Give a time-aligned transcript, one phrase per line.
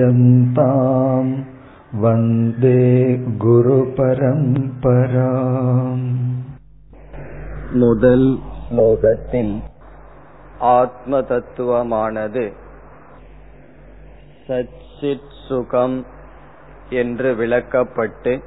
[0.00, 1.32] अस्मदाचार्यपर्यन्ताम्
[2.02, 2.82] वन्दे
[3.44, 4.68] गुरुपरम्पराम्
[7.82, 8.24] முதல்
[8.62, 9.52] ஸ்லோகத்தில்
[10.70, 12.42] ஆத்ம தத்துவமானது
[14.46, 15.96] சச்சித் சுகம்
[16.89, 18.43] என்று விளக்கப்பட்டு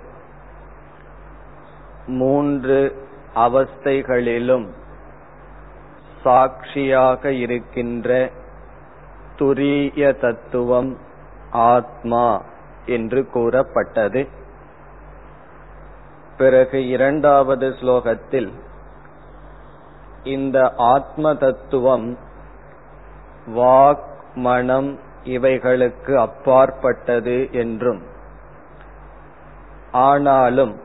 [2.06, 4.68] மூன்று அவஸ்தைகளிலும்
[6.22, 8.30] சாட்சியாக இருக்கின்ற
[9.38, 10.98] துரிய தத்துவம்
[11.50, 12.42] ஆத்மா
[12.86, 14.28] என்று கூறப்பட்டது.
[16.38, 18.50] பிறகு இரண்டாவது ஸ்லோகத்தில்
[20.22, 22.18] இந்த ஆத்ம தத்துவம்
[23.46, 28.16] வாக் மனம் இவைகளுக்கு அப்பாற்பட்டது என்றும்
[29.92, 30.76] ஆனாலும்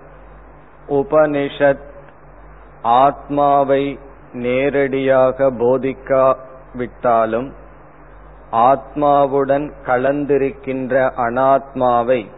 [0.89, 1.91] உபனிஷத்
[2.81, 3.99] ஆத்மாவை
[4.33, 7.51] நேரடியாக போதிக்காவிட்டாலும்
[8.51, 12.29] ஆத்மாவுடன் கலந்திருக்கின்ற அனாத்மாவை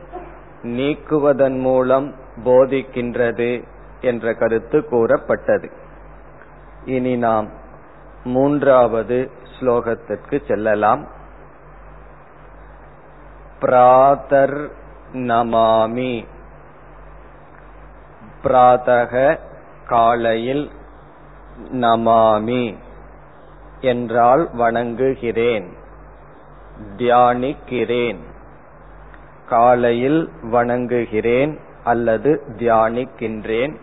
[0.64, 2.14] நீக்குவதன் மூலம்
[2.46, 3.64] போதிக்கின்றது
[4.02, 5.70] என்ற கருத்து கூறப்பட்டது.
[6.86, 7.50] இனி நாம்
[8.24, 11.08] மூன்றாவது ஸ்லோகத்திற்கு செல்லலாம்.
[13.62, 14.68] பிராதர்
[15.14, 16.26] நமாமி.
[18.46, 19.40] பிராதக
[19.88, 20.70] காலையில்
[21.72, 22.76] நமாமி
[23.82, 25.68] என்றால் வணங்குகிறேன்
[26.98, 28.20] தியானிக்கிறேன்.
[29.50, 33.74] காலையில் வணங்குகிறேன் அல்லது தியானிக்கின்றேன்.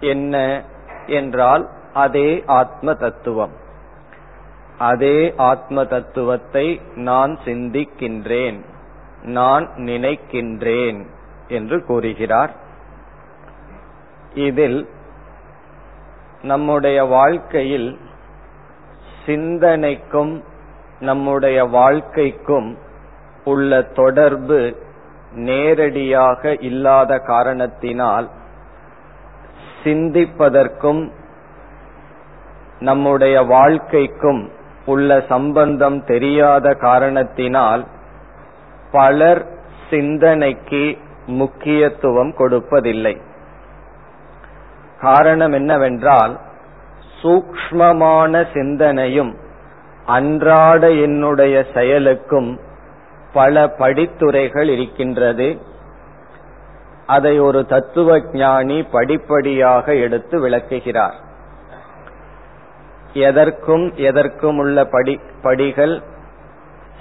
[0.00, 0.62] என்ன
[1.06, 3.54] என்றால் அதே ஆத்ம தத்துவம்.
[4.78, 8.60] அதே ஆத்ம தத்துவத்தை நான் சிந்திக்கின்றேன்
[9.22, 11.06] நான் நினைக்கின்றேன்
[11.48, 12.62] என்று கூறுகிறார்.
[14.34, 14.88] இதில்
[16.42, 17.98] நம்முடைய வாழ்க்கையில்
[19.26, 20.42] சிந்தனைக்கும்
[21.00, 22.78] நம்முடைய வாழ்க்கைக்கும்
[23.44, 24.76] உள்ள தொடர்பு
[25.32, 28.30] நேரடியாக இல்லாத காரணத்தினால்
[29.84, 31.10] சிந்திப்பதற்கும்
[32.80, 34.50] நம்முடைய வாழ்க்கைக்கும்
[34.86, 37.86] உள்ள சம்பந்தம் தெரியாத காரணத்தினால்
[38.92, 39.46] பலர்
[39.90, 43.20] சிந்தனைக்கு முக்கியத்துவம் கொடுப்பதில்லை.
[45.00, 46.40] காரணம் என்னவென்றால்
[47.22, 49.36] சூக்மமான சிந்தனையும்
[50.06, 52.60] அன்றாட என்னுடைய செயலுக்கும்
[53.32, 55.60] பல படித்துறைகள் இருக்கின்றது.
[57.06, 61.14] அதை ஒரு தத்துவ ஞானி படிப்படியாக எடுத்து விளக்குகிறார்.
[63.12, 66.02] எதற்கும் எதற்கும் உள்ள படி படிகள்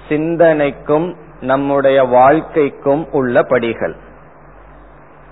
[0.08, 3.96] சிந்தனைக்கும் நம்முடைய வாழ்க்கைக்கும் உள்ள படிகள்.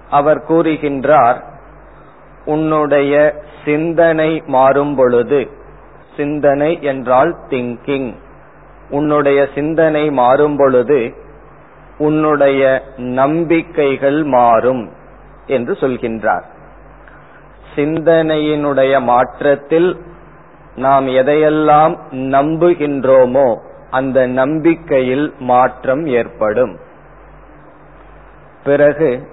[0.09, 1.49] அவர் கூறுகின்றார்
[2.45, 5.49] உன்னுடைய சிந்தனை மாறும் பொழுது
[6.15, 8.13] சிந்தனை என்றால் திங்கிங்
[8.89, 11.13] உன்னுடைய சிந்தனை மாறும் பொழுது
[11.97, 14.91] உன்னுடைய நம்பிக்கைகள் மாறும்
[15.45, 16.43] என்று சொல்கின்றார்.
[17.75, 20.01] சிந்தனையினுடைய மாற்றத்தில்
[20.75, 23.57] நாம் எதையெல்லாம் நம்புகின்றோமோ
[23.89, 26.77] அந்த நம்பிக்கையில் மாற்றம் ஏற்படும்.
[28.63, 29.27] பிறகு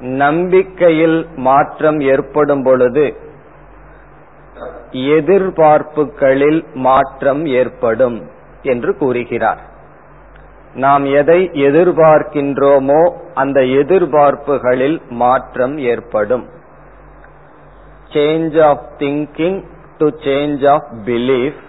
[0.00, 3.16] நம்பிக்கையில் மாற்றம் ஏற்படும் பொழுது
[4.92, 8.30] எதிர்பார்ப்புகளில் மாற்றம் ஏற்படும்
[8.62, 9.60] என்று கூறுகிறார்.
[10.74, 16.46] நாம் எதை எதிர்பார்க்கின்றோமோ அந்த எதிர்பார்ப்புகளில் மாற்றம் ஏற்படும்.
[18.12, 19.62] Change of thinking
[19.98, 21.62] to change of belief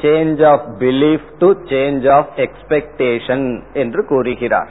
[0.00, 4.68] change of belief to change of expectation என்று கூறுகிறார்.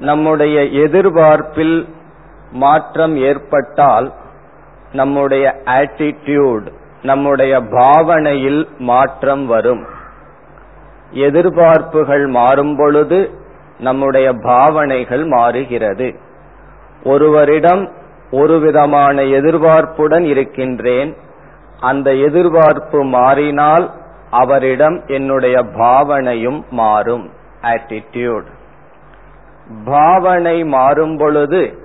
[0.00, 1.88] நம்முடைய எதிர்பார்ப்பில்
[2.50, 4.12] மாற்றம் ஏற்பட்டால்
[4.92, 6.72] நம்முடைய ஆட்டிடியூட்
[7.02, 9.84] நம்முடைய பாவனையில் மாற்றம் வரும்.
[11.12, 13.30] எதிர்பார்ப்புகள் மாறும் பொழுது
[13.78, 16.14] நம்முடைய பாவனைகள் மாறுகிறது.
[17.04, 17.92] ஒருவரிடம்
[18.30, 21.16] ஒரு விதமான எதிர்பார்ப்புடன் இருக்கின்றேன்.
[21.80, 23.90] அந்த எதிர்பார்ப்பு மாறினால்
[24.30, 27.30] அவரிடம் என்னுடைய பாவனையும் மாறும்.
[27.62, 28.58] ஆட்டிடியூட்
[29.84, 31.78] பாவனை மாறும் பொழுது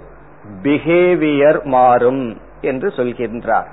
[0.63, 3.67] பிஹேவியர் மாறும் என்று சொல்கின்றார்.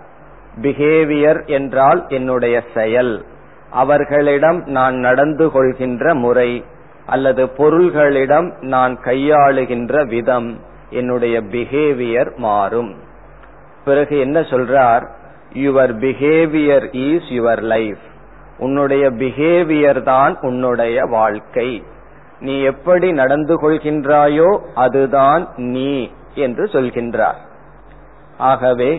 [0.60, 3.24] பிஹேவியர் என்றால் என்னுடைய செயல்.
[3.70, 6.64] அவர்களிடம் நான் நடந்து கொள்கின்ற முறை
[7.06, 10.60] அல்லது பொருள்களிடம் நான் கையாளுகின்ற விதம்
[10.90, 12.94] என்னுடைய பிஹேவியர் மாறும்.
[13.84, 15.08] பிறகு என்ன சொல்றார்?
[15.54, 18.02] Your behaviour is your life
[18.58, 21.82] உன்னுடைய பிஹேவியர் தான் உன்னுடைய வாழ்க்கை.
[22.44, 25.42] நீ எப்படி நடந்து கொள்கின்றாயோ அதுதான்
[25.72, 25.92] நீ
[26.44, 27.40] என்று சொல்கின்றார்.
[28.50, 28.90] ஆகவே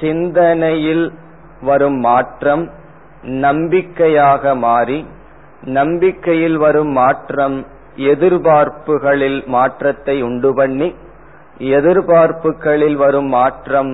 [0.00, 1.06] சிந்தனையில்
[1.60, 2.64] வரும் மாற்றம்
[3.44, 4.98] நம்பிக்கையாக மாறி
[5.78, 7.56] நம்பிக்கையில் வரும் மாற்றம்
[8.12, 10.88] எதிர்பார்ப்புகளில் மாற்றத்தை உண்டு பண்ணி
[11.78, 13.90] எதிர்பார்ப்புகளில் வரும் மாற்றம்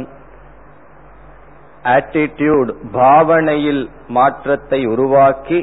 [1.94, 5.58] ஆட்டிடியூட் பாவனையில் மாற்றத்தை உருவாக்கி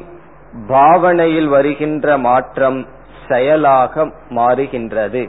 [0.67, 2.79] பாவனையில் வருகின்ற மாற்றம்
[3.33, 5.23] செயலாக மாறுகின்றது.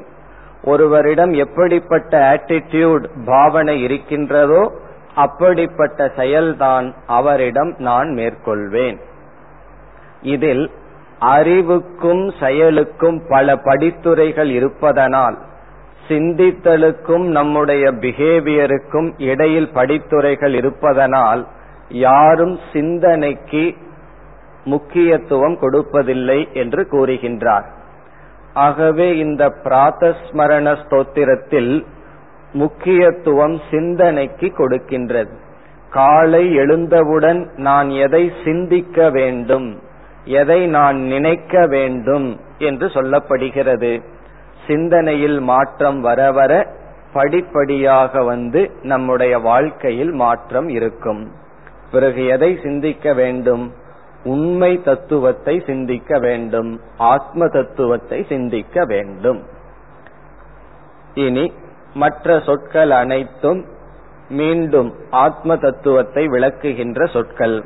[0.64, 4.62] ஒருவரிடம் எப்படிப்பட்ட ஆட்டிடியூட் பாவனை இருக்கின்றதோ
[5.14, 8.96] அப்படிப்பட்ட செயல்தான் அவரிடம் நான் மேற்கொள்வேன்.
[10.34, 10.64] இதில்
[11.34, 15.36] அறிவுக்கும் செயலுக்கும் பல படித்துறைகள் இருப்பதனால்
[16.08, 21.42] சிந்தித்தலுக்கும் நம்முடைய பிஹேவியருக்கும் இடையில் படித்துறைகள் இருப்பதனால்
[22.06, 23.64] யாரும் சிந்தனைக்கு
[24.64, 27.66] முக்கியத்துவம் கொடுப்பதில்லை என்று கூறுகின்றார்.
[28.54, 31.84] ஆகவே இந்த பிராத்தஸ்மரண ஸ்தோத்திரத்தில்
[32.52, 35.32] முக்கியத்துவம் சிந்தனைக்கு கொடுக்கின்றது.
[35.90, 39.78] காலை எழுந்தவுடன் நான் எதை சிந்திக்க வேண்டும்
[40.24, 44.02] எதை நான் நினைக்க வேண்டும் என்று சொல்லப்படுகிறது.
[44.66, 46.66] சிந்தனையில் மாற்றம் வர வர
[47.12, 51.30] படிப்படியாக வந்து நம்முடைய வாழ்க்கையில் மாற்றம் இருக்கும்.
[51.90, 53.72] பிறகு எதை சிந்திக்க வேண்டும்?
[54.24, 56.80] உண்மை தத்துவத்தை சிந்திக்க வேண்டும்.
[56.96, 59.42] ஆத்ம தத்துவத்தை சிந்திக்க வேண்டும்.
[61.14, 61.52] இனி
[61.94, 63.64] மற்ற சொற்கள் அனைத்தும்
[64.28, 67.64] மீண்டும் ஆத்ம தத்துவத்தை விளக்குகின்ற சொற்கள்.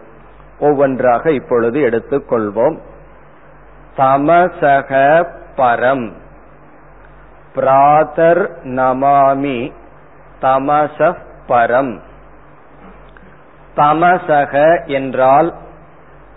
[0.61, 2.79] ஒவ்வொன்றாக இப்பொழுது எடுத்துக்கொள்வோம்.
[3.97, 5.25] தமசக
[5.57, 6.13] பரம்.
[7.55, 9.73] பிராதர் நமாமி
[10.43, 11.17] தமச
[11.49, 11.99] பரம்.
[13.77, 15.55] தமசக என்றால்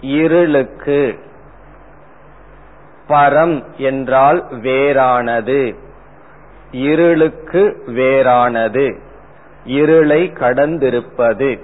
[0.01, 1.19] இருளுக்கு.
[3.09, 5.75] பரம் என்றால் வேறானது.
[6.71, 8.99] இருளுக்கு வேறானது.
[9.65, 11.59] இருளை கடந்திருப்பது.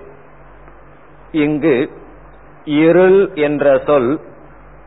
[1.31, 1.89] இங்கு
[2.66, 4.19] இருள் என்ற சொல்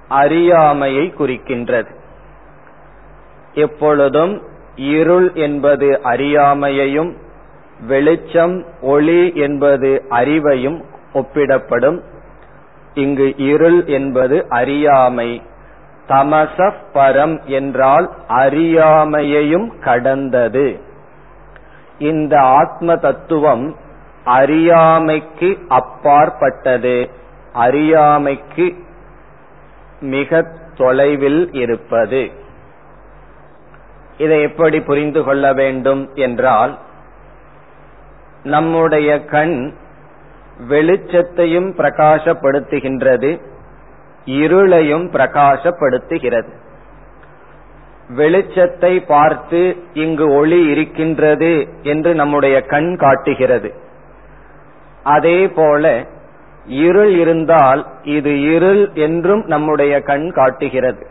[0.09, 1.95] அறியாமையை குறிக்கின்றது.
[3.55, 4.43] எப்பொழுதும்
[4.77, 7.17] இருள் என்பது அறியாமையையும்
[7.87, 10.83] வெளிச்சம் ஒளி என்பது அறிவையும்
[11.15, 12.03] ஒப்பிடப்படும்.
[12.95, 15.43] இங்கு இருள் என்பது அறியாமை.
[16.09, 20.81] தமச பரம் என்றால் அறியாமையையும் கடந்தது.
[21.99, 23.77] இந்த ஆத்ம தத்துவம்
[24.25, 27.11] அறியாமைக்கு அப்பாற்பட்டது.
[27.53, 28.75] அறியாமைக்கு
[30.01, 30.47] மிக
[30.77, 32.31] தொலைவில் இருப்பது.
[34.19, 36.79] இதை எப்படி புரிந்து கொள்ள வேண்டும் என்றால்
[38.43, 39.75] நம்முடைய கண்
[40.69, 43.41] வெளிச்சத்தையும் பிரகாசப்படுத்துகின்றது
[44.25, 46.51] இருளையும் பிரகாசப்படுத்துகிறது.
[48.17, 53.75] வெளிச்சத்தை பார்த்து இங்கு ஒளி இருக்கின்றது என்று நம்முடைய கண் காட்டுகிறது.
[55.03, 56.07] அதே போல
[56.65, 61.07] இருள் இருந்தால் இது இருள் என்றும் நம்முடைய கண் காட்டுகிறது.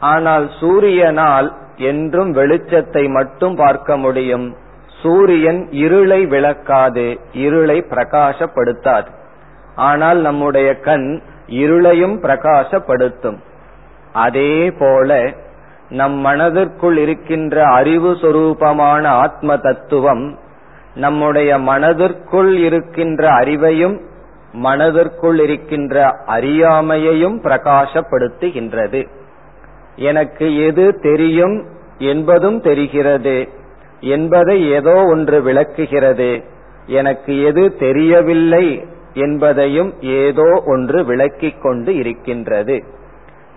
[0.00, 4.56] ஆனால் சூரியனால் என்றும் வெளிச்சத்தை மட்டும் பார்க்க முடியும்.
[5.02, 9.06] சூரியன் இருளை விளக்காது இருளை பிரகாசப்படுத்தாது.
[9.76, 13.38] ஆனால் நம்முடைய கண் இருளையும் பிரகாசப்படுத்தும்.
[14.12, 15.32] அதே போல
[15.90, 20.38] நம் மனதிற்குள் இருக்கின்ற அறிவு சொரூபமான ஆத்ம தத்துவம்
[20.94, 24.00] நம்முடைய மனதிற்குள் இருக்கின்ற அறிவையும்
[24.52, 29.08] மனதிற்குள் இருக்கின்ற அறியாமையையும் பிரகாசப்படுத்துகின்றது.
[29.96, 31.66] எனக்கு எது தெரியும்
[31.98, 33.48] என்பதும் தெரிகிறது.
[34.00, 36.42] என்பதை ஏதோ ஒன்று விளக்குகிறது.
[36.86, 42.84] எனக்கு எது தெரியவில்லை என்பதையும் ஏதோ ஒன்று விளக்கிக் கொண்டு இருக்கின்றது.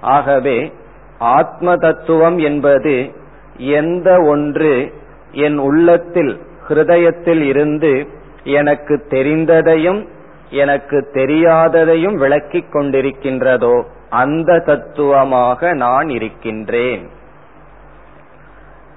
[0.01, 0.73] ஆகவே
[1.19, 3.11] ஆத்ம தத்துவம் என்பது
[3.57, 4.93] எந்த ஒன்று
[5.31, 8.07] என் உள்ளத்தில் ஹிருதயத்தில் இருந்து
[8.43, 10.07] எனக்கு தெரிந்ததையும்
[10.49, 17.07] எனக்கு தெரியாததையும் விளக்கிக் கொண்டிருக்கின்றதோ அந்த தத்துவமாக நான் இருக்கின்றேன்.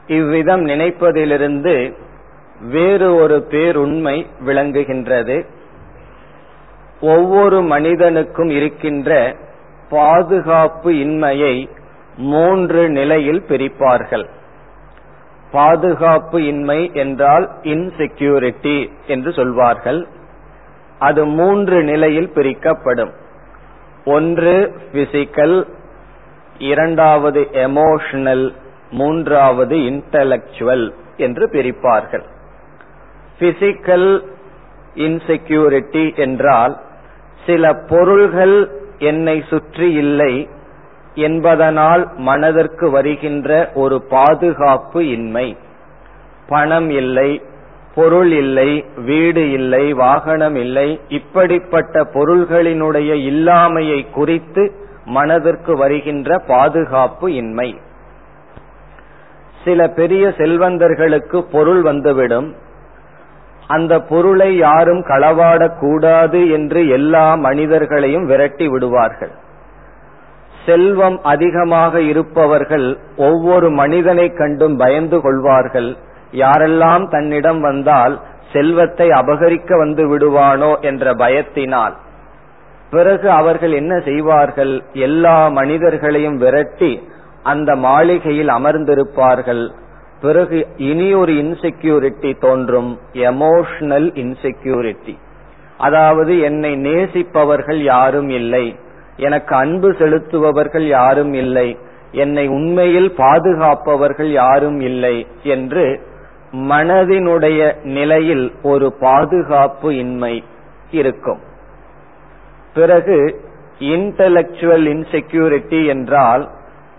[0.06, 1.92] இவ்விதம் நினைப்பதிலிருந்து
[2.60, 5.46] வேறு ஒரு பேருண்மை விளங்குகின்றது.
[7.00, 9.36] ஒவ்வொரு மனிதனுக்கும் இருக்கின்ற
[9.90, 11.68] பாதுகாப்பு இன்மையை
[12.16, 14.28] மூன்று நிலையில் பிரிப்பார்கள்.
[15.50, 20.06] பாதுகாப்பு இன்மை என்றால் இன்செக்யூரிட்டி என்று சொல்வார்கள்.
[20.98, 23.12] அது மூன்று நிலையில் பிரிக்கப்படும்.
[24.04, 25.68] ஒன்று பிசிக்கல்
[26.58, 28.54] இரண்டாவது எமோஷனல்
[28.98, 30.86] மூன்றாவது இன்டலக்சுவல்
[31.16, 32.26] என்று பிரிப்பார்கள்.
[33.38, 34.08] பிசிக்கல்
[35.06, 36.74] இன்செக்யூரிட்டி என்றால்
[37.46, 38.56] சில பொருள்கள்
[38.98, 40.34] என்னை சுற்றி இல்லை
[41.26, 45.46] என்பதனால் மனதிற்கு வருகின்ற ஒரு பாதுகாப்பு இன்மை.
[46.48, 47.30] பணம் இல்லை
[47.94, 48.70] பொருள் இல்லை
[49.04, 54.64] வீடு இல்லை வாகனம் இல்லை இப்படிப்பட்ட பொருள்களினுடைய இல்லாமையை குறித்து
[55.06, 57.68] மனதிற்கு வருகின்ற பாதுகாப்பு இன்மை.
[59.64, 62.48] சில பெரிய செல்வந்தர்களுக்கு பொருள் வந்துவிடும்.
[63.66, 69.32] அந்த பொருளை யாரும் களவாடக்கூடாது என்று எல்லா மனிதர்களையும் விரட்டி விடுவார்கள்.
[70.66, 75.96] செல்வம் அதிகமாக இருப்பவர்கள் ஒவ்வொரு மனிதனை கண்டும் பயந்து கொள்வார்கள்.
[76.32, 78.20] யாரெல்லாம் தன்னிடம் வந்தால்
[78.52, 81.94] செல்வத்தை அபகரிக்க வந்து விடுவானோ என்ற பயத்தினால்.
[82.90, 84.82] பிறகு அவர்கள் என்ன செய்வார்கள்?
[84.92, 86.92] எல்லா மனிதர்களையும் விரட்டி
[87.52, 89.64] அந்த மாளிகையில் அமர்ந்திருப்பார்கள்.
[90.20, 90.58] பிறகு
[90.90, 92.90] இனி ஒரு இன்செக்யூரிட்டி தோன்றும்.
[93.30, 95.14] எமோஷனல் இன்செக்யூரிட்டி
[95.78, 98.66] அதாவது என்னை நேசிப்பவர்கள் யாரும் இல்லை.
[99.16, 101.68] எனக்கு அன்பு செலுத்துபவர்கள் யாரும் இல்லை.
[102.22, 105.16] என்னை உண்மையில் பாதுகாப்பவர்கள் யாரும் இல்லை
[105.54, 105.84] என்று
[106.70, 107.60] மனதினுடைய
[107.96, 110.34] நிலையில் ஒரு பாதுகாப்பு இன்மை
[110.90, 111.40] இருக்கும்.
[112.74, 113.18] பிறகு
[113.92, 116.44] இன்டலெக்சுவல் இன்செக்யூரிட்டி என்றால்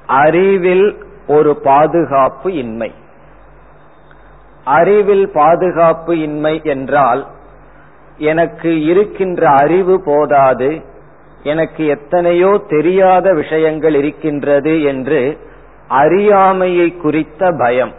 [0.08, 2.94] அறிவில் ஒரு பாதுகாப்பு இன்மை.
[4.64, 7.28] அறிவில் பாதுகாப்பு இன்மை என்றால்
[8.18, 10.82] எனக்கு இருக்கின்ற அறிவு போதாது
[11.44, 15.38] எனக்கு எத்தனையோ தெரியாத விஷயங்கள் இருக்கின்றது என்று
[15.88, 17.94] அறியாமையை குறித்த பயம்.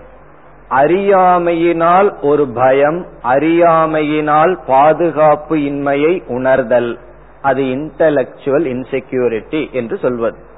[0.71, 6.99] அறியாமையினால் ஒரு பயம் அறியாமையினால் பாதுகாப்பு இன்மையை உணர்தல்.
[7.43, 10.55] அது இன்டலக்சுவல் இன்செக்யூரிட்டி என்று சொல்வது.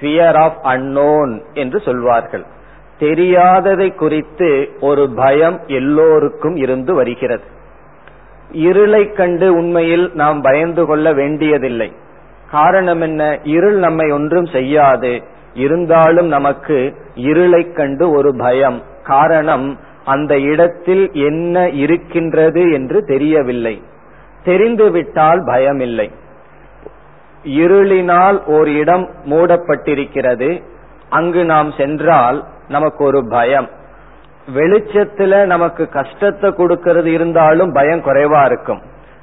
[0.00, 2.44] ஃபியர் ஆஃப் அன்னோன் என்று சொல்வார்கள்.
[3.00, 7.44] தெரியாததை குறித்து ஒரு பயம் எல்லோருக்கும் இருந்து வருகிறது.
[8.52, 11.92] இருளை கண்டு உண்மையில் நாம் பயந்து கொள்ள வேண்டியதில்லை.
[12.50, 13.38] காரணம் என்ன?
[13.42, 15.22] இருள் நம்மை ஒன்றும் செய்யாது.
[15.54, 18.82] இருந்தாலும் நமக்கு இருளை கண்டு ஒரு பயம்.
[19.02, 23.82] காரணம் அந்த இடத்தில் என்ன இருக்கின்றது என்று தெரியவில்லை.
[24.44, 26.10] தெரிந்துவிட்டால் பயமில்லை.
[27.44, 30.62] இருளினால் ஒரு இடம் மூடப்பட்டிருக்கிறது.
[31.08, 33.68] அங்கு நாம் சென்றால் நமக்கு ஒரு பயம்.
[34.54, 38.82] வெளிச்சத்துல நமக்கு கஷ்டத்தை கொடுக்கறது இருந்தாலும் பயம் குறைவா இருக்கும்.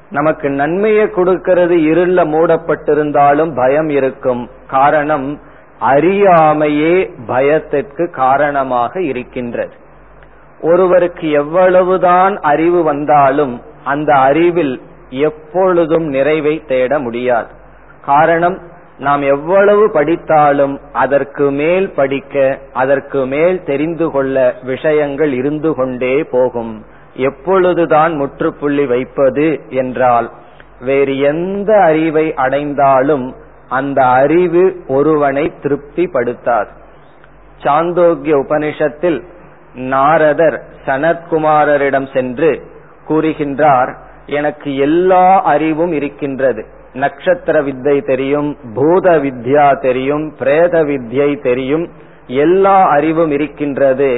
[0.09, 4.49] நமக்கு நன்மையை கொடுக்கிறது இருள மூடப்பட்டிருந்தாலும் பயம் இருக்கும்.
[4.67, 5.41] காரணம்
[5.81, 9.73] அறியாமையே பயத்திற்கு காரணமாக இருக்கின்றது.
[10.61, 17.47] ஒருவருக்கு எவ்வளவுதான் அறிவு வந்தாலும் அந்த அறிவில் எப்பொழுதும் நிறைவை தேட முடியாது.
[18.05, 18.61] காரணம்
[18.97, 26.85] நாம் எவ்வளவு படித்தாலும் அதற்கு மேல் படிக்க அதற்கு மேல் தெரிந்து கொள்ள விஷயங்கள் இருந்து கொண்டே போகும்.
[27.13, 30.31] எப்பொழுதுதான் முற்றுப்புள்ளி வைப்பது என்றால்
[30.79, 33.35] வேறு எந்த அறிவை அடைந்தாலும்
[33.69, 36.67] அந்த அறிவு ஒருவனை திருப்திப்படுத்தாது.
[37.63, 39.23] சாந்தோக்கிய உபனிஷத்தில்
[39.73, 42.63] நாரதர் சனத்குமாரரிடம் சென்று
[43.07, 43.95] கூறுகின்றார்
[44.25, 46.74] எனக்கு எல்லா அறிவும் இருக்கின்றது.
[46.95, 51.85] நட்சத்திர வித்தை தெரியும் பூத வித்யா தெரியும் பிரேத வித்யை தெரியும்
[52.27, 54.11] எல்லா அறிவும் இருக்கின்றது.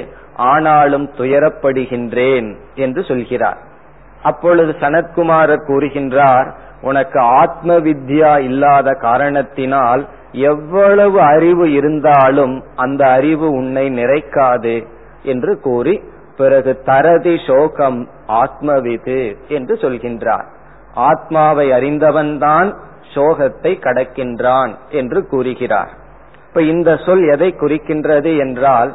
[0.51, 3.60] ஆனாலும் துயரப்படுகின்றேன் என்று சொல்கிறார்.
[4.24, 6.50] அப்பொழுது சனத்குமாரர் கூறுகின்றார்
[6.81, 14.75] உனக்கு ஆத்ம வித்யா இல்லாத காரணத்தினால் எவ்வளவு அறிவு இருந்தாலும் அந்த அறிவு உன்னை நிறைக்காது
[15.24, 15.96] என்று கூறி
[16.38, 18.00] பிறகு தரதி சோகம்
[18.41, 20.48] ஆத்மவிது என்று சொல்கின்றார்.
[20.97, 22.69] ஆத்மாவை அறிந்தவன்தான்
[23.13, 25.91] சோகத்தை கடக்கின்றான் என்று கூறுகிறார்.
[26.47, 28.91] இப்ப இந்த சொல் எதை குறிக்கின்றது என்றால்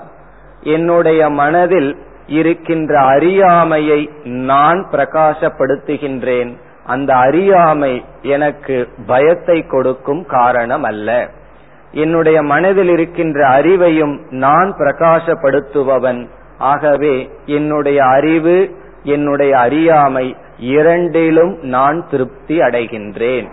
[0.63, 1.93] என்னுடைய மனதில்
[2.27, 6.51] இருக்கின்ற அறியாமையை நான் பிரகாசப்படுத்துகின்றேன்.
[6.87, 11.29] அந்த அறியாமை எனக்கு பயத்தை கொடுக்கும் காரணம் அல்ல
[11.93, 16.21] என்னுடைய மனதில் இருக்கின்ற அறிவையும் நான் பிரகாசப்படுத்துபவன்.
[16.59, 17.15] ஆகவே
[17.47, 18.57] என்னுடைய அறிவு
[19.05, 20.27] என்னுடைய அறியாமை
[20.59, 23.53] இரண்டிலும் நான் திருப்தி அடைகின்றேன்.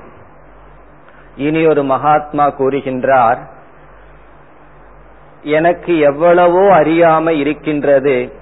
[1.35, 3.37] இனி ஒரு மகாத்மா கூறுகின்றார்
[5.43, 8.33] எனக்கு எவ்வளவோ அறியாமை இருக்கின்றது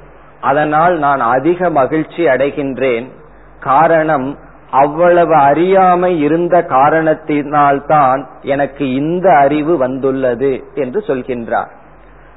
[0.42, 3.12] அதனால் நான் அதிக மகிழ்ச்சி அடைகின்றேன்.
[3.60, 4.38] காரணம்
[4.72, 11.70] அவ்வளவு அறியாமை இருந்த காரணத்தினால்தான் எனக்கு இந்த அறிவு வந்துள்ளது என்று சொல்கின்றார்.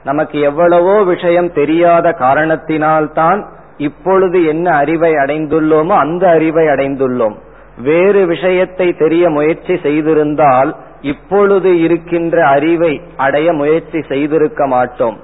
[0.04, 3.46] நமக்கு எவ்வளவோ விஷயம் தெரியாத காரணத்தினால்தான்
[3.80, 7.37] இப்பொழுது என்ன அறிவை அடைந்துள்ளோமோ அந்த அறிவை அடைந்துள்ளோம்.
[7.82, 10.70] வேறு விஷயத்தை தெரிய முயற்சி செய்திருந்தால்
[11.00, 15.16] இப்பொழுது இருக்கின்ற அறிவை அடைய முயற்சி செய்திருக்க மாட்டோம்.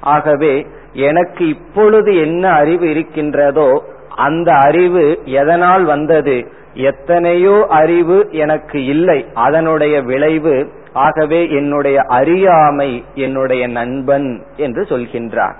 [0.00, 0.54] ஆகவே
[0.92, 3.70] எனக்கு இப்பொழுது என்ன அறிவு இருக்கின்றதோ
[4.16, 6.36] அந்த அறிவு எதனால் வந்தது?
[6.74, 9.18] எத்தனையோ அறிவு எனக்கு இல்லை.
[9.34, 10.56] அதனுடைய விளைவு
[10.92, 15.56] ஆகவே என்னுடைய அறியாமை என்னுடைய நண்பன் என்று சொல்கின்றார்.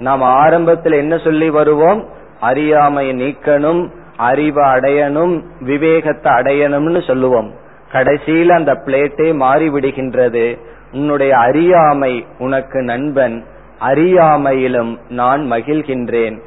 [0.00, 2.08] நாம் ஆரம்பத்தில் என்ன சொல்லி வருவோம்?
[2.40, 3.80] அறியாமையை நீக்கணும்
[4.16, 7.50] அறிவை அடையணும் விவேகத்தை அடையணும்னு சொல்லுவோம்.
[7.92, 10.58] கடைசியில் அந்த பிளேட்டே மாறிவிடுகின்றது.
[10.92, 13.44] உன்னுடைய அறியாமை உனக்கு நண்பன்
[13.80, 16.38] அறியாமையிலும் நான் மகிழ்கின்றேன்.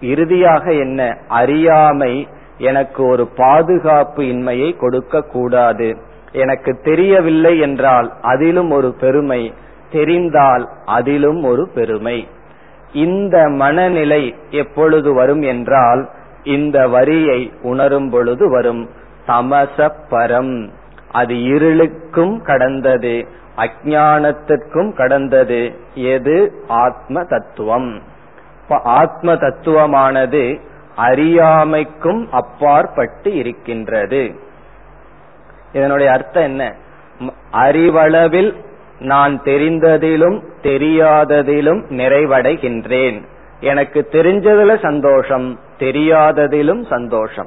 [0.00, 1.16] இறுதியாக என்ன?
[1.28, 2.28] அறியாமை
[2.58, 5.96] எனக்கு ஒரு பாதுகாப்பு இன்மையை கொடுக்க கூடாது
[6.32, 9.52] எனக்கு தெரியவில்லை என்றால் அதிலும் ஒரு பெருமை
[9.90, 12.28] தெரிந்தால் அதிலும் ஒரு பெருமை.
[12.92, 16.08] இந்த மனநிலை எப்பொழுது வரும் என்றால்
[16.42, 18.90] இந்த வரியை உணரும் பொழுது வரும்.
[19.26, 20.68] தமச பரம்.
[21.12, 25.78] அது இருளுக்கும் கடந்தது அஜானத்துக்கும் கடந்தது.
[25.94, 26.52] எது?
[26.68, 28.02] ஆத்ம தத்துவம்.
[28.68, 30.60] ஆத்ம தத்துவமானது
[30.96, 34.34] அறியாமைக்கும் அப்பாற்பட்டு இருக்கின்றது.
[35.72, 36.74] இதனுடைய அர்த்தம் என்ன?
[37.50, 38.56] அறிவளவில்
[39.00, 43.22] நான் தெரிந்ததிலும் தெரியாததிலும் நிறைவடைகின்றேன்.
[43.60, 47.46] எனக்கு தெரிஞ்சதுல சந்தோஷம் தெரியாததிலும் சந்தோஷம்.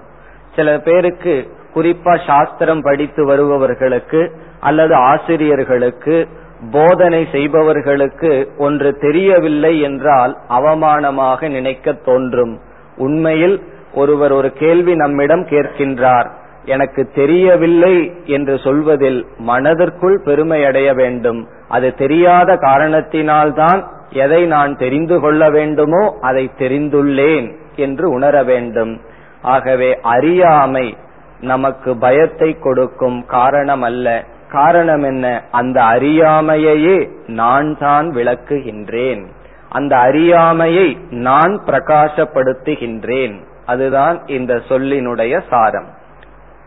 [0.55, 6.27] சில பேருக்கு குறிப்பா சாஸ்திரம் படித்து வருபவர்களுக்கு அல்லது ஆசிரியர்களுக்கு
[6.72, 12.60] போதனை செய்பவர்களுக்கு ஒன்று தெரியவில்லை என்றால் அவமானமாக நினைக்க தோன்றும்.
[12.98, 16.29] உண்மையில் ஒருவர் ஒரு கேள்வி நம்மிடம் கேட்கின்றார்.
[16.65, 21.48] எனக்கு தெரியவில்லை என்று சொல்வதில் மனதிற்குள் பெருமை அடைய வேண்டும்.
[21.67, 29.01] அது தெரியாத காரணத்தினால்தான் எதை நான் தெரிந்து கொள்ள வேண்டுமோ அதை தெரிந்துள்ளேன் என்று உணர வேண்டும்.
[29.41, 30.98] ஆகவே அறியாமை
[31.41, 35.43] நமக்கு பயத்தை கொடுக்கும் காரணம் அல்ல காரணம் என்ன?
[35.51, 39.25] அந்த அறியாமையையே நான் தான் விளக்குகின்றேன்.
[39.70, 43.39] அந்த அறியாமையை நான் பிரகாசப்படுத்துகின்றேன்.
[43.65, 46.01] அதுதான் இந்த சொல்லினுடைய சாரம்.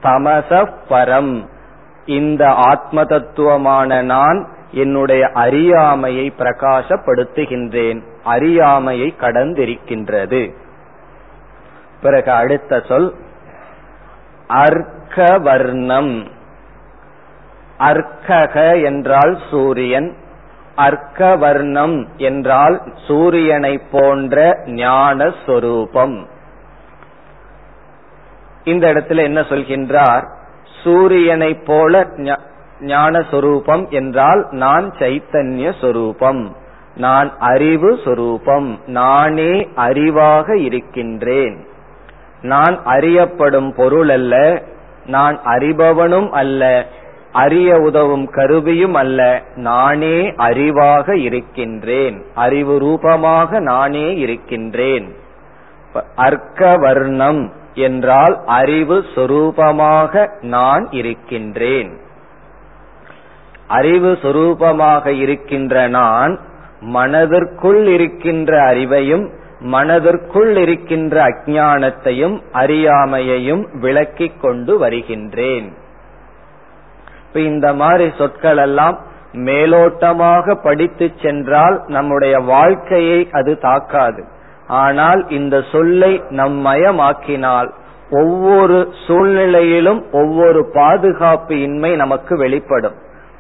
[0.03, 1.47] தமச பரம்
[2.07, 8.03] இந்த ஆத்ம தத்துவமான நான் என்னுடைய அறியாமையை பிரகாசப்படுத்துகின்றேன்.
[8.25, 10.55] அறியாமையை கடந்திருக்கின்றது.
[12.03, 13.15] பிறகு அடுத்த சொல்
[14.49, 16.27] அர்க்கவர்ணம்.
[17.79, 20.17] அர்க்கக என்றால் சூரியன்
[20.77, 26.29] அர்க்கவர்ணம் என்றால் சூரியனை போன்ற ஞான சொரூபம்
[28.67, 30.25] இந்த இடத்துல என்ன சொல்கின்றார்?
[30.83, 32.05] சூரியனை போல
[32.81, 36.43] ஞான சொரூபம் என்றால் நான் சைத்தன்ய சொரூபம்
[36.97, 39.53] நான் அறிவு சொரூபம் நானே
[39.87, 41.57] அறிவாக இருக்கின்றேன்.
[42.43, 44.63] நான் அறியப்படும் பொருள் அல்ல
[45.07, 46.63] நான் அறிபவனும் அல்ல
[47.33, 49.21] அறிய உதவும் கருவியும் அல்ல
[49.69, 55.07] நானே அறிவாக இருக்கின்றேன் அறிவு ரூபமாக நானே இருக்கின்றேன்.
[56.17, 57.43] அர்க்க வர்ணம்
[57.77, 61.93] என்றால் அறிவு சொரூபமாக நான் இருக்கின்றேன்.
[63.69, 66.39] அறிவு சொரூபமாக இருக்கின்ற நான்
[66.81, 69.29] மனதிற்குள் இருக்கின்ற அறிவையும்
[69.61, 75.73] மனதிற்குள் இருக்கின்ற அஜானத்தையும் அறியாமையையும் விளக்கிக் கொண்டு வருகின்றேன்.
[77.27, 78.99] இப்ப இந்த மாதிரி சொற்கள் எல்லாம்
[79.33, 84.25] மேலோட்டமாக படித்து சென்றால் நம்முடைய வாழ்க்கையை அது தாக்காது.
[84.67, 87.71] ஆனால் இந்த சொல்லை நம் மயமாக்கினால்
[88.11, 92.95] ஒவ்வொரு சூழ்நிலையிலும் ஒவ்வொரு பாதுகாப்பு இன்மை நமக்கு வெளிப்படும்.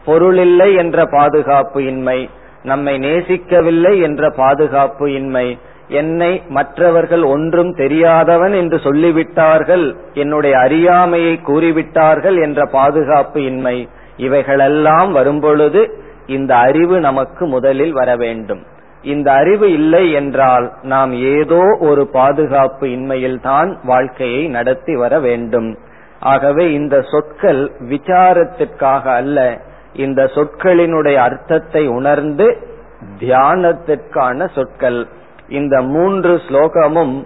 [0.05, 2.31] பொருளில்லை என்ற பாதுகாப்பு இன்மை
[2.62, 5.59] நம்மை நேசிக்கவில்லை என்ற பாதுகாப்பு இன்மை
[5.89, 16.55] என்னை மற்றவர்கள் ஒன்றும் தெரியாதவன் என்று சொல்லிவிட்டார்கள் என்னுடைய அறியாமையை கூறிவிட்டார்கள் என்ற பாதுகாப்பு இன்மை இவைகளெல்லாம் வரும்பொழுது இந்த
[16.55, 18.62] அறிவு நமக்கு முதலில் வர வேண்டும்.
[19.07, 25.71] இந்த அறிவு இல்லை என்றால் நாம் ஏதோ ஒரு பாதுகாப்பு இன்மையில் தான் வாழ்க்கையை நடத்தி வர வேண்டும்.
[26.33, 29.38] ஆகவே இந்த சொற்கள் விசாரத்திற்காக அல்ல
[30.05, 32.47] இந்த சொற்களினுடைய அர்த்தத்தை உணர்ந்து
[33.21, 35.01] தியானத்திற்கான சொற்கள்.
[35.59, 37.16] இந்த மூன்று ஸ்லோகமும்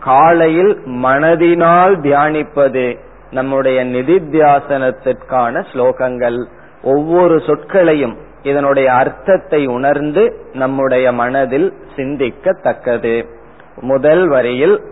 [0.00, 0.72] காலையில்
[1.04, 2.86] மனதினால் தியானிப்பது
[3.30, 6.38] நம்முடைய நிதித்தியாசனத்திற்கான ஸ்லோகங்கள்.
[6.84, 13.28] ஒவ்வொரு சொற்களையும் இதனுடைய அர்த்தத்தை உணர்ந்து நம்முடைய மனதில் சிந்திக்கத்தக்கது.
[13.76, 14.82] முதல் வரியில்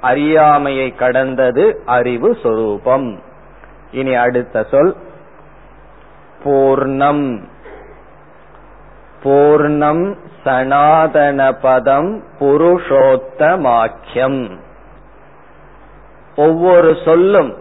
[0.00, 3.20] அறியாமையை கடந்தது அறிவு சொரூபம்.
[3.90, 4.96] இனி அடுத்த சொல்
[6.44, 7.40] பூர்ணம்.
[9.24, 14.50] பூர்ணம் சனாதன பதம் புருஷோத்தமாக்கியம்.
[16.36, 17.54] ஒவ்வொரு சொல்லும்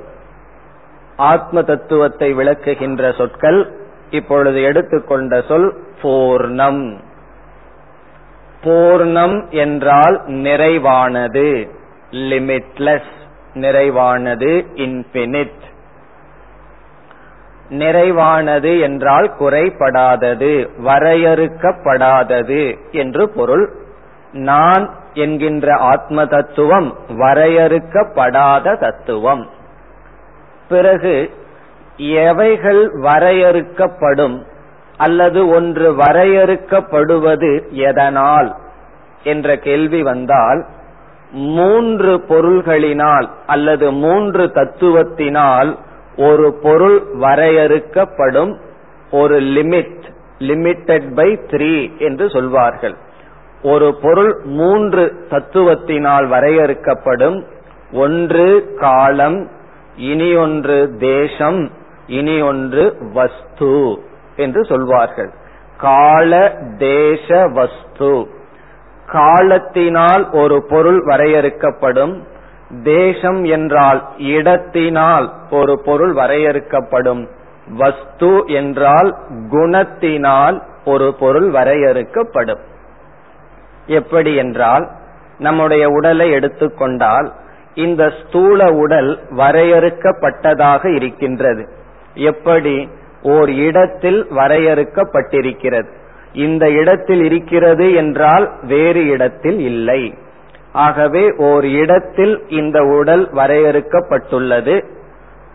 [1.17, 3.82] ஆத்ம தத்துவத்தை விளக்குகின்ற சொற்கள்
[4.13, 5.67] இப்பொழுது எடுத்துக்கொண்ட சொல்
[6.02, 6.99] பூர்ணம்.
[8.63, 11.69] பூர்ணம் என்றால் நிறைவானது.
[12.12, 13.12] லிமிட்லெஸ்
[13.54, 15.62] நிறைவானது இன்பினிட்
[17.69, 20.52] நிறைவானது என்றால் குறைபடாதது
[20.86, 23.65] வரையறுக்கப்படாதது என்று பொருள்.
[24.32, 29.45] நான் என்கின்ற ஆத்ம தத்துவம் வரையறுக்கப்படாத தத்துவம்.
[30.69, 31.15] பிறகு
[31.97, 34.41] எவைகள் வரையறுக்கப்படும்
[34.97, 38.56] அல்லது ஒன்று வரையறுக்கப்படுவது எதனால்
[39.23, 40.65] என்ற கேள்வி வந்தால்
[41.32, 45.77] மூன்று பொருள்களினால் அல்லது மூன்று தத்துவத்தினால்
[46.17, 48.58] ஒரு பொருள் வரையறுக்கப்படும்
[49.12, 50.01] ஒரு லிமிட்
[50.39, 52.95] லிமிட்டெட் பை த்ரீ என்று சொல்வார்கள்.
[53.62, 57.43] ஒரு பொருள் மூன்று தத்துவத்தினால் வரையறுக்கப்படும்
[57.91, 59.47] ஒன்று காலம்
[59.95, 61.69] இனி ஒன்று தேசம்
[62.07, 64.03] இனி ஒன்று வஸ்து
[64.35, 65.29] என்று சொல்வார்கள்.
[65.77, 68.27] கால தேச வஸ்து.
[69.05, 72.23] காலத்தினால் ஒரு பொருள் வரையறுக்கப்படும்
[72.83, 77.27] தேசம் என்றால் இடத்தினால் ஒரு பொருள் வரையறுக்கப்படும்
[77.67, 79.15] வஸ்து என்றால்
[79.51, 82.59] குணத்தினால் ஒரு பொருள் வரையறுக்கப்படும்.
[83.85, 84.89] எப்படி என்றால்
[85.39, 87.33] நம்முடைய உடலை எடுத்துக்கொண்டால்
[87.75, 91.69] இந்த ஸ்தூல உடல் வரையறுக்கப்பட்டதாக இருக்கின்றது.
[92.13, 92.89] எப்படி
[93.23, 95.91] ஓர் இடத்தில் வரையறுக்கப்பட்டிருக்கிறது.
[96.34, 100.13] இந்த இடத்தில் இருக்கிறது என்றால் வேறு இடத்தில் இல்லை.
[100.71, 104.84] ஆகவே ஓர் இடத்தில் இந்த உடல் வரையறுக்கப்பட்டுள்ளது.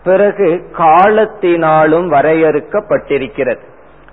[0.03, 3.59] பிறகு காலத்தினாலும் வரையறுக்கப்பட்டிருக்கிறது.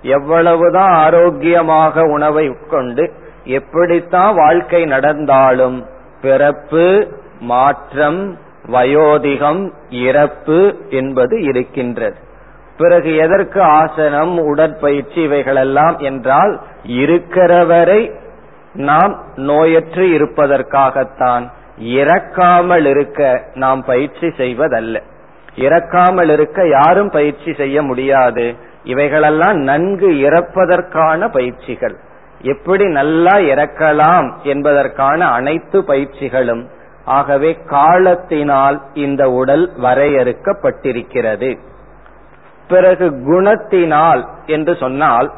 [0.01, 3.11] எவ்வளவுதான் ஆரோக்கியமாக உணவை உட்கொண்டு
[3.43, 5.85] எப்படித்தான் வாழ்க்கை நடந்தாலும்
[6.21, 7.07] பிறப்பு
[7.39, 12.25] மாற்றம் வயோதிகம் இறப்பு என்பது இருக்கின்றது.
[12.77, 18.11] பிறகு எதற்கு ஆசனம் உடற்பயிற்சி இவைகளெல்லாம் என்றால் இருக்கிறவரை
[18.73, 21.49] நாம் நோயற்று இருப்பதற்காகத்தான்.
[21.81, 25.01] இறக்காமல் இருக்க நாம் பயிற்சி செய்வதல்ல.
[25.55, 28.55] இறக்காமல் இருக்க யாரும் பயிற்சி செய்ய முடியாது.
[28.83, 31.95] இவைகளெல்லாம் நன்கு இறப்பதற்கான பயிற்சிகள்.
[32.41, 36.65] எப்படி நல்லா இறக்கலாம் என்பதற்கான அனைத்து பயிற்சிகளும்
[37.05, 41.57] ஆகவே காலத்தினால் இந்த உடல் வரையறுக்கப்பட்டிருக்கிறது.
[42.67, 45.31] பிறகு குணத்தினால் என்று சொன்னால்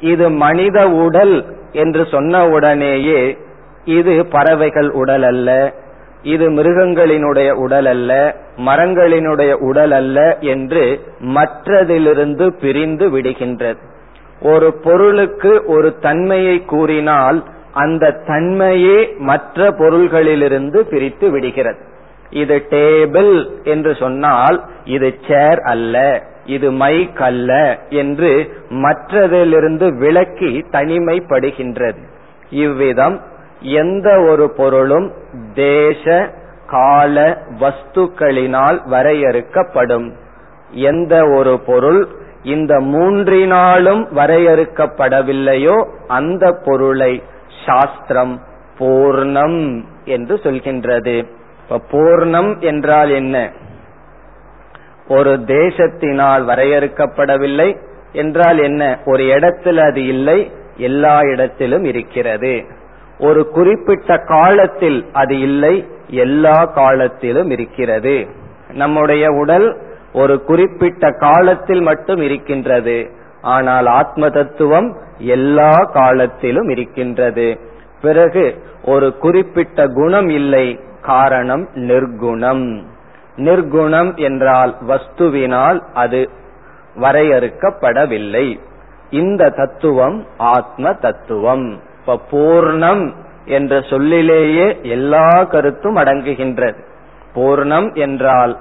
[0.00, 1.36] இது மனித உடல்
[1.72, 3.38] என்று சொன்ன உடனேயே
[3.84, 5.72] இது பறவைகள் உடல் அல்ல
[6.22, 13.80] இது மிருகங்களினுடைய உடல் அல்ல மரங்களினுடைய உடல் அல்ல என்று மற்றதிலிருந்து பிரிந்து விடுகின்றது.
[14.42, 21.78] ஒரு பொருளுக்கு ஒரு தன்மையை கூறினால் அந்த தன்மையே மற்ற பொருள்களிலிருந்து பிரித்து விடுகிறது.
[22.30, 25.96] இது டேபிள் என்று சொன்னால் இது சேர் அல்ல.
[26.56, 27.50] இது மை கல்ல
[28.02, 28.30] என்று
[28.84, 32.00] மற்றதிலிருந்து விளக்கி தனிமைப்படுகின்றது.
[32.64, 33.16] இவ்விதம்
[33.80, 35.08] எந்த ஒரு பொருளும்
[35.54, 36.04] தேச
[36.66, 37.16] கால
[37.60, 40.08] வஸ்துக்களினால் வரையறுக்கப்படும்.
[40.88, 42.02] எந்த ஒரு பொருள்
[42.54, 45.76] இந்த மூன்றினாலும் வரையறுக்கப்படவில்லையோ
[46.08, 47.12] அந்த பொருளை
[47.66, 48.34] சாஸ்திரம்
[48.78, 49.60] பூர்ணம்
[50.04, 51.16] என்று சொல்கின்றது.
[51.62, 53.36] இப்ப பூர்ணம் என்றால் என்ன?
[55.10, 57.68] ஒரு தேசத்தினால் வரையறுக்கப்படவில்லை
[58.12, 58.82] என்றால் என்ன?
[59.04, 60.38] ஒரு இடத்தில் அது இல்லை
[60.76, 62.52] எல்லா இடத்திலும் இருக்கிறது.
[63.18, 65.74] ஒரு குறிப்பிட்ட காலத்தில் அது இல்லை
[66.24, 68.16] எல்லா காலத்திலும் இருக்கிறது.
[68.72, 69.68] நம்முடைய உடல்
[70.12, 72.98] ஒரு குறிப்பிட்ட காலத்தில் மட்டும் இருக்கின்றது.
[73.54, 77.48] ஆனால் ஆத்ம தத்துவம் எல்லா காலத்திலும் இருக்கின்றது.
[78.02, 78.44] பிறகு
[78.84, 80.66] ஒரு குறிப்பிட்ட குணம் இல்லை
[81.02, 82.66] காரணம் நிர்குணம்.
[83.36, 86.30] நிர்குணம் என்றால் வஸ்துவினால் அது
[86.96, 88.60] வரையறுக்கப்படவில்லை.
[89.10, 91.80] இந்த தத்துவம் ஆத்ம தத்துவம்.
[92.00, 93.14] இப்ப பூர்ணம்
[93.44, 96.84] என்ற சொல்லிலேயே எல்லா கருத்தும் அடங்குகின்றது.
[97.34, 98.58] பூர்ணம் என்றால்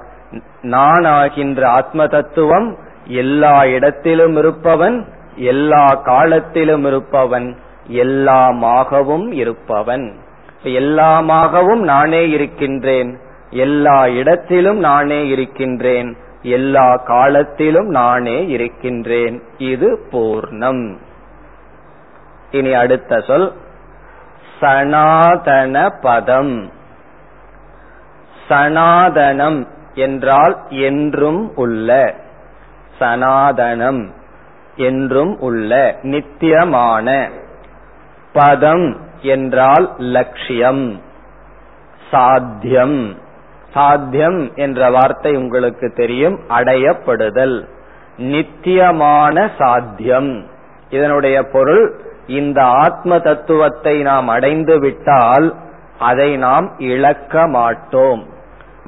[0.61, 10.19] நான் ஆகின்ற ஆத்ம தத்துவம் எல்லா இடத்திலும் இருப்பவன் எல்லா காலத்திலும் இருப்பவன் எல்லாமாகவும் இருப்பவன்.
[10.63, 13.19] எல்லாமாகவும் நானே இருக்கின்றேன்.
[13.49, 16.17] எல்லா இடத்திலும் நானே இருக்கின்றேன்.
[16.41, 19.43] எல்லா காலத்திலும் நானே இருக்கின்றேன்.
[19.57, 20.97] இது பூர்ணம்.
[22.51, 23.53] இனி அடுத்த சொல்.
[24.59, 26.71] சனாதன பதம்.
[28.49, 32.15] சனாதனம் என்றால் என்றும் உள்ள.
[32.99, 34.09] சனாதனம்
[34.75, 35.99] என்றும் உள்ள.
[36.01, 37.29] நித்தியமான.
[38.33, 41.01] பதம் என்றால் லட்சியம்.
[42.11, 43.27] சாத்தியம்.
[43.73, 47.67] சாத்தியம் என்ற வார்த்தை உங்களுக்கு தெரியும் அடையப்படுதல்.
[48.17, 50.45] நித்தியமான சாத்தியம்.
[50.89, 55.55] இதனுடைய பொருள் இந்த ஆத்ம தத்துவத்தை நாம் அடைந்து விட்டால்
[55.99, 58.27] அதை நாம் இழக்க மாட்டோம்.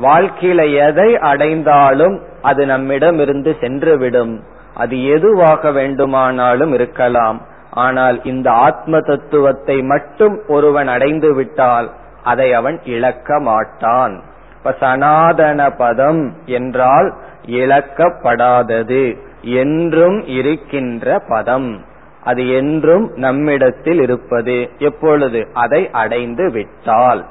[0.01, 4.39] வாழ்க்கையில எதை அடைந்தாலும் அது நம்மிடமிருந்து சென்றுவிடும்.
[4.73, 7.41] அது எதுவாக வேண்டுமானாலும் இருக்கலாம்.
[7.71, 11.89] ஆனால் இந்த ஆத்ம தத்துவத்தை மட்டும் ஒருவன் அடைந்து விட்டால்
[12.23, 14.23] அதை அவன் இழக்க மாட்டான்.
[14.63, 17.13] இப்ப சனாதன பதம் என்றால்
[17.45, 21.85] இழக்கப்படாதது என்றும் இருக்கின்ற பதம்.
[22.23, 24.69] அது என்றும் நம்மிடத்தில் இருப்பது.
[24.77, 25.47] எப்பொழுது?
[25.53, 27.25] அதை அடைந்து விட்டால்.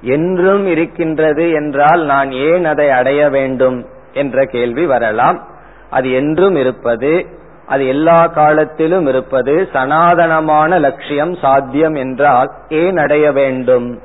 [0.00, 5.46] என்றும் இருக்கின்றது என்றால் நான் ஏன் அதை அடைய வேண்டும் என்ற கேள்வி வரலாம்.
[5.90, 7.26] அது என்றும் இருப்பது
[7.66, 14.00] அது எல்லா காலத்திலும் இருப்பது சனாதனமான லட்சியம் சாத்தியம் என்றால் ஏன் அடைய வேண்டும்?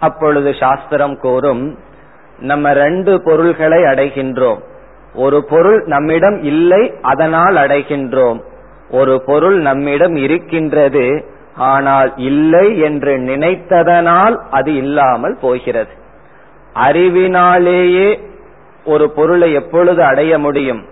[0.00, 1.78] அப்பொழுது சாஸ்திரம் கூறும்
[2.38, 4.60] நம்ம ரெண்டு பொருள்களை அடைகின்றோம்.
[5.14, 8.40] ஒரு பொருள் நம்மிடம் இல்லை அதனால் அடைகின்றோம்.
[8.90, 11.24] ஒரு பொருள் நம்மிடம் இருக்கின்றது
[11.56, 15.92] ஆனால் இல்லை என்று நினைத்ததனால் அது இல்லாமல் போகிறது.
[16.74, 18.08] அறிவினாலேயே
[18.84, 20.82] ஒரு பொருளை எப்பொழுது அடைய முடியும்?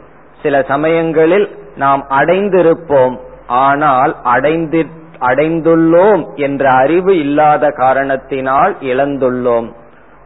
[0.43, 3.17] சில சமயங்களில் நாம் அடைந்திருப்போம்
[3.47, 4.87] ஆனால் அடைந்து
[5.21, 9.73] அடைந்துள்ளோம் என்ற அறிவு இல்லாத காரணத்தினால் இழந்துள்ளோம்.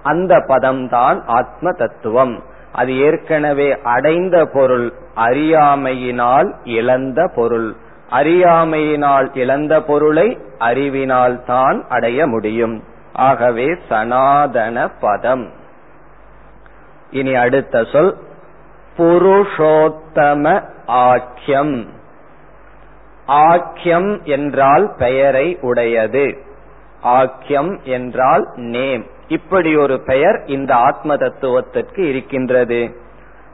[0.03, 7.75] அந்த பதம்தான் ஆத்ம தத்துவம் அது ஏற்கனவே அடைந்த பொருள் அறியாமையினால் இழந்த பொருள்.
[8.11, 12.83] அறியாமையினால் இழந்த பொருளை அறிவினால் தான் அடைய முடியும்.
[13.13, 15.51] ஆகவே சனாதன பதம்.
[17.11, 18.17] இனி அடுத்த சொல்
[18.99, 21.87] புருஷோத்தம ஆக்கியம்.
[23.27, 26.37] ஆக்கியம் என்றால் பெயரை உடையது.
[27.01, 29.07] ஆக்கியம் என்றால் நேம்.
[29.29, 32.97] இப்படி ஒரு பெயர் இந்த ஆத்ம தத்துவத்திற்கு இருக்கின்றது.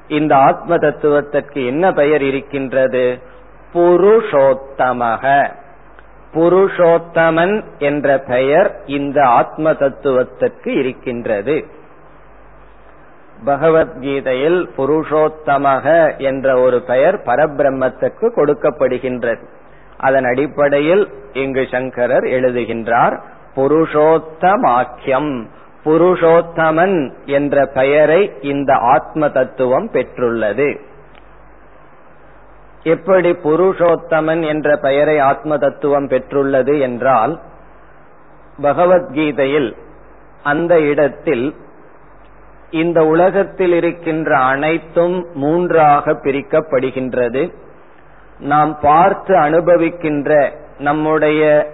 [0.09, 3.19] இந்த ஆத்ம தத்துவத்திற்கு என்ன பெயர் இருக்கின்றது?
[3.75, 5.51] புருஷோத்தமக.
[6.35, 11.65] புருஷோத்தமன் என்ற பெயர் இந்த ஆத்ம தத்துவத்திற்கு இருக்கின்றது.
[13.47, 19.45] பகவத்கீதையில் புருஷோத்தமக என்ற ஒரு பெயர் பரபிரம்மத்துக்கு கொடுக்கப்படுகின்றது.
[19.99, 23.21] அதன் அடிப்படையில் இங்கு சங்கரர் எழுதுகின்றார்
[23.57, 25.47] புருஷோத்தமாக்கியம்.
[25.85, 30.81] புருஷோத்தமன் என்ற பெயரை இந்த ஆத்ம தத்துவம் பெற்றுள்ளது.
[32.83, 37.41] எப்படி புருஷோத்தமன் என்ற பெயரை ஆத்ம தத்துவம் பெற்றுள்ளது என்றால்
[38.63, 39.77] பகவத்கீதையில்
[40.43, 41.55] அந்த இடத்தில்
[42.71, 47.53] இந்த உலகத்தில் இருக்கின்ற அனைத்தும் மூன்றாக பிரிக்கப்படுகின்றது.
[48.39, 51.71] நாம் பார்த்து அனுபவிக்கின்ற நம்முடைய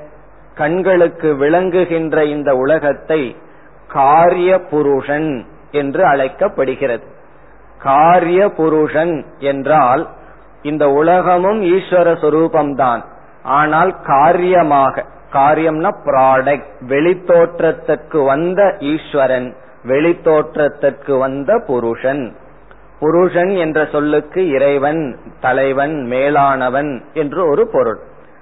[0.54, 3.36] கண்களுக்கு விளங்குகின்ற இந்த உலகத்தை
[3.88, 7.02] காரிய புருஷன் என்று அழைக்கப்படுகிறது.
[7.78, 10.08] காரிய புருஷன் என்றால்
[10.62, 13.02] இந்த உலகமும் ஈஸ்வர சொரூபம்தான்.
[13.42, 22.36] ஆனால் காரியமாக காரியம்னா ப்ராடக்ட் வெளித்தோற்றத்திற்கு வந்த ஈஸ்வரன் வெளித்தோற்றத்திற்கு வந்த புருஷன்.
[23.00, 27.98] புருஷன் என்ற சொல்லுக்கு இறைவன் தலைவன் மேலானவன் என்று ஒரு பொருள்.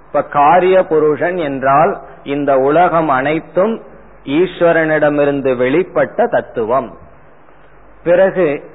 [0.06, 3.82] இப்ப காரிய புருஷன் என்றால் இந்த உலகம் அனைத்தும்
[4.24, 6.96] ஈஸ்வரனிடமிருந்து வெளிப்பட்ட தத்துவம்.
[8.04, 8.70] பிறகு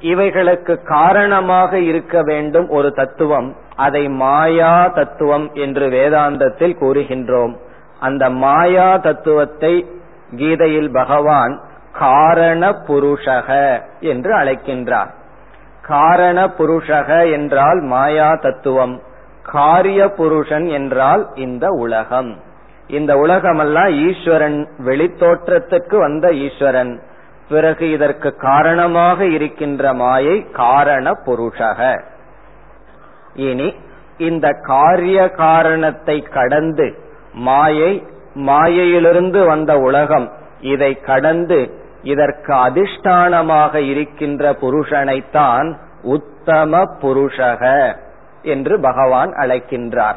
[0.00, 3.56] இவைகளுக்கு காரணமாக இருக்க வேண்டும் ஒரு தத்துவம்.
[3.76, 7.56] அதை மாயா தத்துவம் என்று வேதாந்தத்தில் கூறுகின்றோம்.
[8.00, 9.90] அந்த மாயா தத்துவத்தை
[10.36, 11.60] கீதையில் பகவான்
[11.92, 15.16] காரண புருஷக என்று அழைக்கின்றார்.
[15.88, 19.00] காரண புருஷக என்றால் மாயா தத்துவம்.
[19.42, 22.40] காரிய புருஷன் என்றால் இந்த உலகம்.
[22.88, 27.02] இந்த உலகமெல்லாம் ஈஸ்வரன் வெளித்தோற்றத்துக்கு வந்த ஈஸ்வரன்.
[27.48, 32.02] பிறகு இதற்கு காரணமாக இருக்கின்ற மாயை காரண புருஷக.
[33.34, 33.74] இனி
[34.18, 36.86] இந்த காரிய காரணத்தை கடந்து
[37.32, 47.94] மாயை மாயையிலிருந்து வந்த உலகம் இதை கடந்து இதற்கு அதிஷ்டானமாக இருக்கின்ற புருஷனைத்தான் உத்தம புருஷக
[48.42, 50.16] என்று பகவான் அழைக்கின்றார்.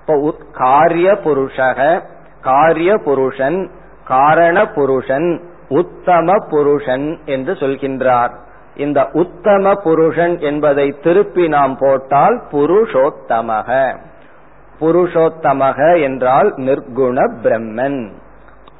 [0.00, 2.02] இப்போ காரிய புருஷக
[2.40, 3.70] காரிய புருஷன்
[4.04, 8.30] காரண புருஷன் உத்தம புருஷன் என்று சொல்கின்றார்.
[8.76, 13.98] இந்த உத்தம புருஷன் என்பதை திருப்பி நாம் போட்டால் புருஷோத்தமக.
[14.80, 18.12] புருஷோத்தமக என்றால் நிர்குண பிரம்மன்.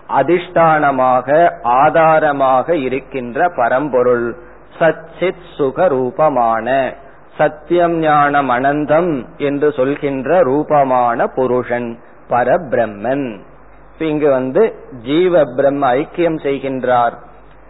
[0.08, 4.36] அதிஷ்டானமாக ஆதாரமாக இருக்கின்ற பரம்பொருள்
[4.78, 6.94] சச்சித் சுகரூபமான
[7.36, 11.98] சத்தியம் ஞானம் அனந்தம் என்று சொல்கின்ற ரூபமான புருஷன்
[12.30, 13.40] பரபிரம்மன்.
[13.98, 17.14] இங்கு வந்து ஜீவ பிரம்ம ஐக்கியம் செய்கின்றார்.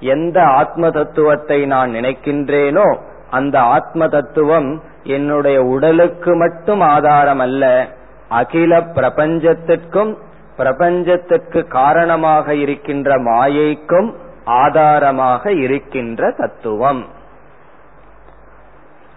[0.00, 2.98] எந்த ஆத்ம தத்துவத்தை நான் நினைக்கின்றேனோ
[3.30, 7.86] அந்த ஆத்ம தத்துவம் என்னுடைய உடலுக்கு மட்டும் ஆதாரம் அல்ல
[8.28, 10.18] அகில பிரபஞ்சத்திற்கும்
[10.58, 14.10] பிரபஞ்சத்துக்கு காரணமாக இருக்கின்ற மாயைக்கும்
[14.44, 17.02] ஆதாரமாக இருக்கின்ற தத்துவம்.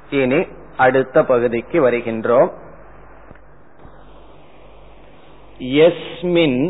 [0.10, 0.40] இனி
[0.78, 2.52] அடுத்த பகுதிக்கு வருகின்றோம்.
[5.80, 6.62] எஸ்மின்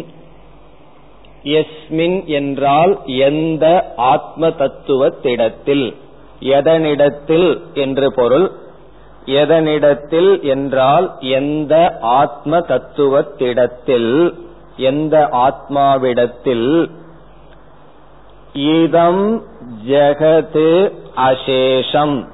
[1.44, 3.66] எஸ்மின் என்றால் எந்த
[4.12, 5.86] ஆத்ம தத்துவத்திடத்தில்
[6.56, 8.48] எதனிடத்தில் என்று பொருள்.
[9.40, 14.14] எதனிடத்தில் என்றால் எந்த ஆத்ம தத்துவத்திடத்தில்
[14.78, 16.92] எந்த ஆத்மாவிடத்தில்
[18.54, 19.44] இதம்
[19.88, 22.28] ஜெகது அசேஷம்.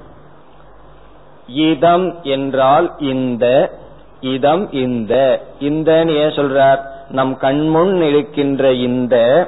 [1.47, 3.71] இதம் என்றால் இந்த
[4.19, 5.43] இதம் இந்த.
[5.59, 6.79] இந்த ஏன் சொல்றார்?
[7.09, 9.47] நம் கண்முன் இருக்கின்ற இந்த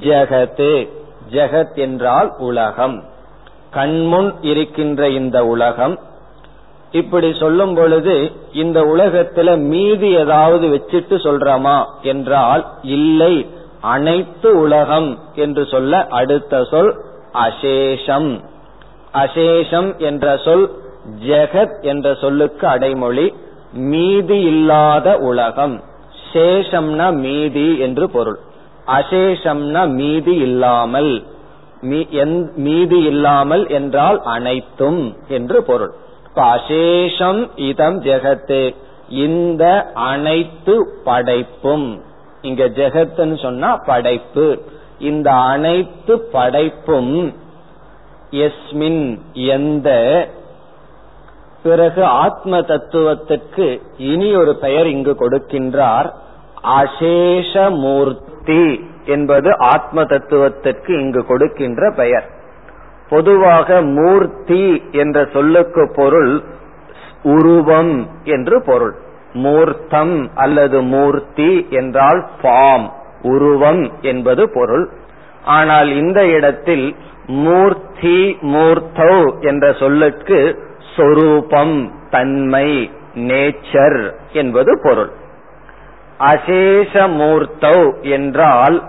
[0.00, 0.88] ஜெகத்து
[1.30, 3.04] ஜெகத் என்றால் உலகம்.
[3.70, 5.98] கண்முன் இருக்கின்ற இந்த உலகம்
[6.92, 8.14] இப்படி சொல்லும் பொழுது
[8.52, 12.62] இந்த உலகத்துல மீதி ஏதாவது வச்சிட்டு சொல்றமா என்றால்
[12.96, 13.34] இல்லை
[13.94, 16.90] அனைத்து உலகம் என்று சொல்ல அடுத்த சொல்
[17.46, 18.30] அசேஷம்.
[19.14, 20.66] அசேஷம் என்ற சொல்
[21.28, 23.26] ஜெகத் என்ற சொல்லுக்கு அடைமொழி
[23.90, 25.76] மீதி இல்லாத உலகம்.
[26.32, 28.38] சேஷம்னா மீதி என்று பொருள்.
[28.98, 31.12] அசேஷம்னா மீதி இல்லாமல்
[32.66, 35.92] மீதி இல்லாமல் என்றால் அனைத்தும் என்று பொருள்.
[36.34, 38.74] இப்ப அசேஷம் இதம் ஜெகத்து.
[39.08, 42.02] இந்த அனைத்து படைப்பும்
[42.42, 44.62] இங்க ஜெகத்துன்னு சொன்னா படைப்பு.
[44.98, 47.36] இந்த அனைத்து படைப்பும்
[48.30, 50.28] எஸ்மின் எந்த
[51.62, 56.12] பிறகு ஆத்ம தத்துவத்துக்கு இனி ஒரு பெயர் இங்கு கொடுக்கின்றார்.
[56.64, 62.40] அசேஷமூர்த்தி என்பது ஆத்ம தத்துவத்திற்கு இங்கு கொடுக்கின்ற பெயர்.
[63.10, 66.42] பொதுவாக மூர்த்தி என்ற சொல்லுக்கு பொருள்
[67.22, 68.94] உருவம் என்று பொருள்.
[69.32, 72.88] மூர்த்தம் அல்லது மூர்த்தி என்றால் ஃபார்ம்
[73.22, 74.90] உருவம் என்பது பொருள்.
[75.44, 80.58] ஆனால் இந்த இடத்தில் மூர்த்தி மூர்த்தௌ என்ற சொல்லுக்கு
[80.96, 85.10] சொரூபம் தன்மை நேச்சர் என்பது பொருள்.
[86.18, 88.82] அசேஷ மூர்த்தௌ என்றால்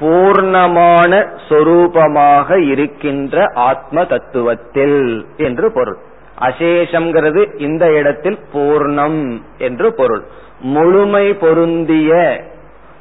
[0.00, 5.96] பூர்ணமான சொரூபமாக இருக்கின்ற ஆத்ம தத்துவத்தில் என்று பொருள்.
[6.40, 10.24] அசேஷம்ங்கிறது இந்த இடத்தில் பூர்ணம் என்று பொருள்.
[10.60, 12.40] முழுமை பொருந்திய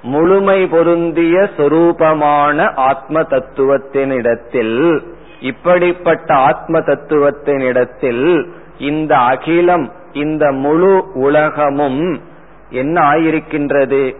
[0.03, 4.99] முழுமை பொருந்திய சொரூபமான ஆத்ம தத்துவத்தினிடத்தில்
[5.39, 12.21] இப்படிப்பட்ட ஆத்ம தத்துவத்தினிடத்தில் இந்த அகிலம் இந்த முழு உலகமும்
[12.69, 14.15] என்ன ஆயிருக்கின்றது?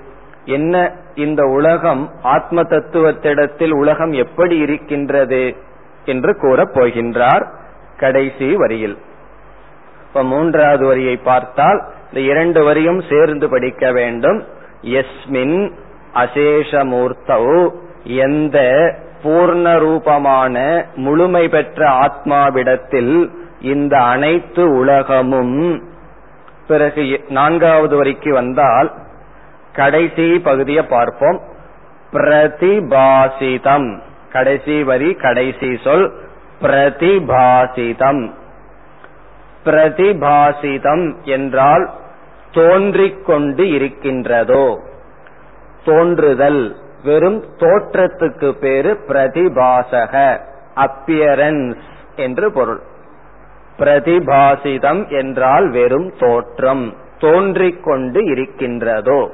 [0.45, 5.56] என்ன இந்த உலகம் ஆத்ம தத்துவத்திடத்தில் உலகம் எப்படி இருக்கின்றது
[6.06, 7.45] என்று கூறப் போகின்றார்
[7.97, 8.97] கடைசி வரியில்.
[10.08, 14.45] இப்ப மூன்றாவது வரியை பார்த்தால் இந்த இரண்டு வரியும் சேர்ந்து படிக்க வேண்டும்.
[14.84, 15.71] எஸ்மின்
[16.13, 17.71] அசேஷமூர்த்தௌ
[18.04, 18.60] எந்த
[19.24, 23.30] பூர்ண ரூபமான முழுமை பெற்ற ஆத்மாவிடத்தில்
[23.62, 25.84] இந்த அனைத்து உலகமும்
[26.67, 28.93] பிறகு நான்காவது வரைக்கு வந்தால்
[29.73, 31.41] கடைசி பகுதியை பார்ப்போம்.
[32.12, 33.99] பிரதிபாசிதம்.
[34.31, 36.13] கடைசி வரி கடைசி சொல்.
[36.62, 38.31] பிரதிபாசிதம்.
[39.65, 41.89] பிரதிபாசிதம் என்றால்
[42.51, 44.79] தோன்றிக்கொண்டு இருக்கின்றதோ.
[45.86, 46.75] தோன்றுதல்.
[47.03, 50.39] வெறும் தோற்றத்துக்கு பேரு பிரதிபாசக.
[50.75, 51.81] அப்பியரன்ஸ்
[52.15, 52.81] என்று பொருள்.
[53.79, 56.95] பிரதிபாசிதம் என்றால் வெறும் தோற்றம்.
[57.19, 59.31] தோன்றிக்கொண்டு இருக்கின்றதோ.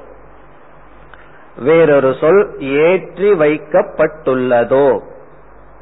[1.58, 5.00] வேறொரு சொல் ஏற்றி வைக்கப்பட்டுள்ளதோ.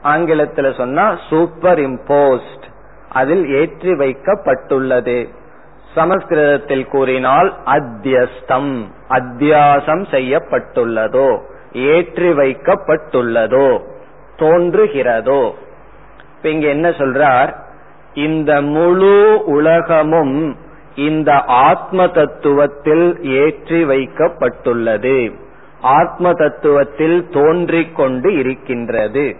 [0.01, 2.65] ஆங்கிலத்தில் சொன்னா சூப்பர் இம்போஸ்ட்
[3.09, 5.29] அதில் ஏற்றி வைக்கப்பட்டுள்ளது.
[5.95, 11.39] சமஸ்கிருதத்தில் கூறினால் அத்தியஸ்தம் அத்தியாசம் செய்யப்பட்டுள்ளதோ
[11.71, 13.81] ஏற்றி வைக்கப்பட்டுள்ளதோ
[14.37, 15.51] தோன்றுகிறதோ.
[16.35, 17.55] இப்ப இங்க என்ன சொல்றார்?
[18.13, 20.57] இந்த முழு உலகமும்
[20.95, 25.43] இந்த ஆத்ம தத்துவத்தில் ஏற்றி வைக்கப்பட்டுள்ளது.
[25.85, 29.35] ஆத்ம தத்துவத்தில் தோன்றிக் கொண்டு இருக்கின்றது.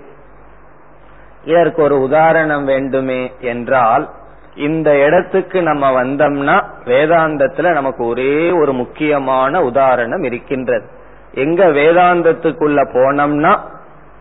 [1.45, 4.09] இதற்கு ஒரு உதாரணம் வேண்டுமே என்றால்
[4.55, 10.85] இந்த இடத்துக்கு நம்ம வந்தோம்னா வேதாந்தத்துல நமக்கு ஒரே ஒரு முக்கியமான உதாரணம் இருக்கின்றது.
[11.33, 13.59] எங்க வேதாந்தத்துக்குள்ள போனோம்னா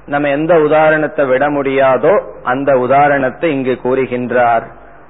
[0.06, 4.66] நம்ம எந்த உதாரணத்தை விட முடியாதோ அந்த உதாரணத்தை இங்கு கூறுகின்றார்.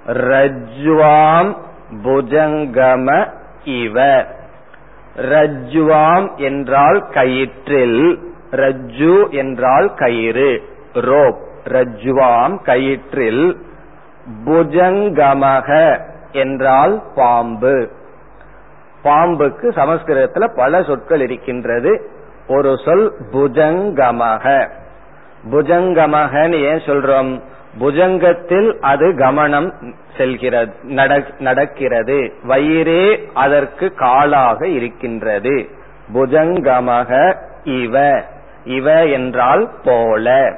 [0.06, 1.56] ரஜ்வாம்
[2.04, 3.32] புஜங்கம
[3.64, 4.26] இவ.
[5.16, 10.62] ரஜ்ஜுவாம் என்றால் கயிற்றில் ரஜ்ஜு என்றால் கயிறு
[10.94, 13.56] ரோப் ரஜ்ஜுவாம் கயிற்றில்
[14.44, 16.00] புஜங்கமக
[16.32, 17.90] என்றால் பாம்பு.
[19.04, 22.10] பாம்புக்கு சமஸ்கிருதத்துல பல சொற்கள் இருக்கின்றது.
[22.48, 24.68] ஒரு சொல் புஜங்கமக.
[25.50, 27.40] புஜங்கமகன்னு ஏன் சொல்றோம்?
[27.80, 30.72] புஜங்கத்தில் அது கமனம் செல்கிறது
[31.38, 32.32] நடக்கிறது.
[32.42, 35.68] வயிறே அதற்கு காலாக இருக்கின்றது.
[36.14, 38.22] புஜங்கமக இவ.
[38.64, 40.56] இவ என்றால் போல.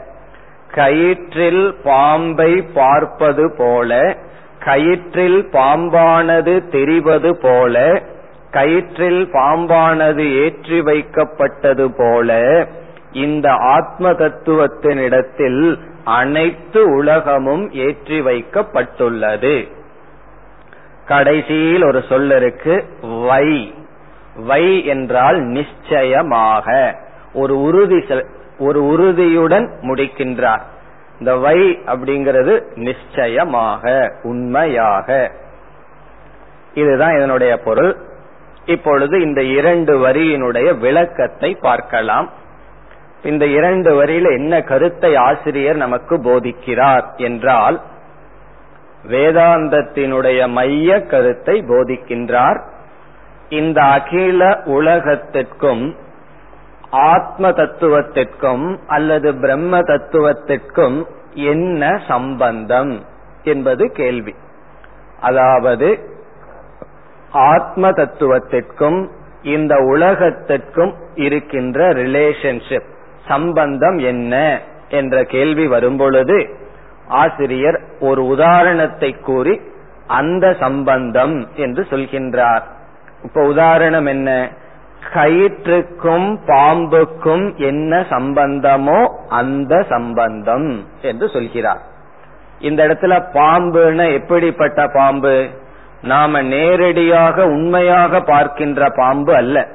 [0.75, 4.17] கயிற்றில் பாம்பை பார்ப்பது போல.
[4.65, 8.03] கயிற்றில் பாம்பானது தெரிவது போல.
[8.51, 12.33] கயிற்றில் பாம்பானது ஏற்றி வைக்கப்பட்டது போல.
[13.13, 19.73] இந்த ஆத்ம தத்துவத்தினிடத்தில் அனைத்து உலகமும் ஏற்றி வைக்கப்பட்டுள்ளது.
[21.07, 23.75] கடைசியில் ஒரு சொல் இருக்கு வை.
[24.37, 26.97] வை என்றால் நிச்சயமாக.
[27.35, 28.05] ஒரு உறுதி
[28.59, 30.61] ஒரு உறுதியுடன் முடிக்கின்றார்.
[31.19, 35.33] இந்த வை அப்படிங்கிறது நிச்சயமாக உண்மையாக.
[36.75, 37.97] இதுதான் இதனுடைய பொருள்.
[38.65, 42.31] இப்பொழுது இந்த இரண்டு வரியினுடைய விளக்கத்தை பார்க்கலாம்.
[43.23, 47.81] இந்த இரண்டு வரியில என்ன கருத்தை ஆசிரியர் நமக்கு போதிக்கிறார் என்றால்
[49.09, 52.61] வேதாந்தத்தினுடைய மைய கருத்தை போதிக்கின்றார்.
[53.49, 55.97] இந்த அகில உலகத்திற்கும்
[56.91, 63.05] ஆத்ம தத்துவத்திற்கும் அல்லது பிரம்ம தத்துவத்திற்கும் என்ன சம்பந்தம்
[63.43, 64.35] என்பது கேள்வி.
[65.21, 66.11] அதாவது
[67.33, 69.09] ஆத்ம தத்துவத்திற்கும்
[69.43, 72.95] இந்த உலகத்திற்கும் இருக்கின்ற ரிலேஷன்ஷிப்
[73.27, 76.65] சம்பந்தம் என்ன என்ற கேள்வி வரும்பொழுது
[77.09, 79.61] ஆசிரியர் ஒரு உதாரணத்தை கூறி
[80.07, 82.63] அந்த சம்பந்தம் என்று சொல்கின்றார்.
[83.23, 84.51] இப்ப உதாரணம் என்ன?
[85.15, 91.83] கயிற்றுக்கும் பாம்புக்கும் என்ன சம்பந்தமோ அந்த சம்பந்தம் என்று சொல்கிறார்.
[92.61, 95.49] இந்த இடத்துல பாம்புன்னு எப்படிப்பட்ட பாம்பு?
[96.03, 99.67] நாம நேரடியாக உண்மையாக பார்க்கின்ற பாம்பு அல்ல.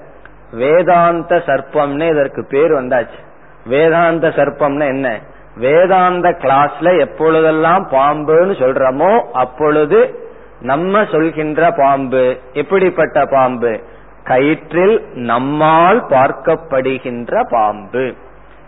[0.52, 3.20] வேதாந்த சர்ப்பம்னு இதற்கு பேர் வந்தாச்சு.
[3.66, 5.20] வேதாந்த சர்ப்பம்னா என்ன?
[5.56, 13.80] வேதாந்த கிளாஸ்ல எப்பொழுதெல்லாம் பாம்புன்னு சொல்றோமோ அப்பொழுது நம்ம சொல்கின்ற பாம்பு எப்படிப்பட்ட பாம்பு?
[14.24, 18.14] கயிற்றில் நம்மால் பார்க்கப்படுகின்ற பாம்பு.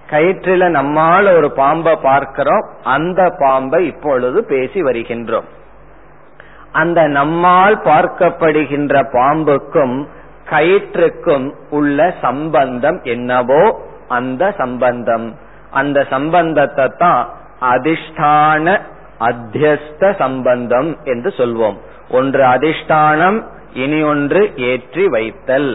[0.09, 5.43] கயிற்றில நம்மால் ஒரு பாம்பை பார்க்கிறோம் அந்த பாம்பை இப்பொழுது பேசி வருகின்றோம்.
[6.71, 10.07] அந்த நம்மால் பார்க்கப்படுகின்ற பாம்புக்கும்
[10.49, 13.81] கயிற்றுக்கும் உள்ள சம்பந்தம் என்னவோ
[14.14, 15.28] அந்த சம்பந்தம்.
[15.72, 17.22] அந்த சம்பந்தத்தை தான்
[17.74, 18.76] அதிஷ்டான
[19.30, 21.78] அத்தியஸ்த சம்பந்தம் என்று சொல்வோம்.
[22.09, 23.39] ஒன்று அதிஷ்டானம்
[23.84, 25.72] இனி ஒன்று ஏற்றி வைத்தல்.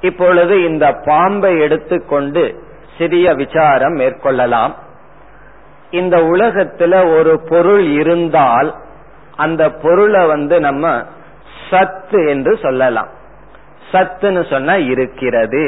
[0.00, 2.42] இப்பொழுது இந்த பாம்பை எடுத்துக்கொண்டு
[2.98, 4.74] சிறிய விசாரம் மேற்கொள்ளலாம்.
[5.90, 8.70] இந்த உலகத்துல ஒரு பொருள் இருந்தால்
[9.36, 10.86] அந்த பொருளை வந்து நம்ம
[11.70, 13.10] சத்து என்று சொல்லலாம்.
[13.92, 15.64] சத்துன்னு சொன்னா இருக்கிறது.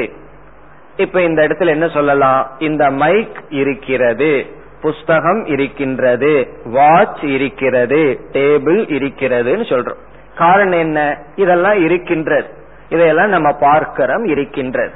[0.99, 2.55] இப்ப இந்த இடத்துல என்ன சொல்லலாம்?
[2.59, 4.45] இந்த மைக் இருக்கிறது
[4.81, 9.97] புஸ்தகம் இருக்கின்றது வாட்ச் இருக்கிறது டேபிள் இருக்கிறதுன்னு சொல்றோம்.
[10.37, 11.17] காரணம் என்ன?
[11.35, 12.47] இதெல்லாம் இருக்கின்றது.
[12.89, 14.91] இதையெல்லாம் நம்ம பார்க்கிறோம் இருக்கின்றது.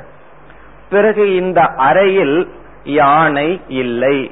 [0.90, 2.48] பிறகு இந்த அறையில்
[2.84, 4.32] யானை இல்லை.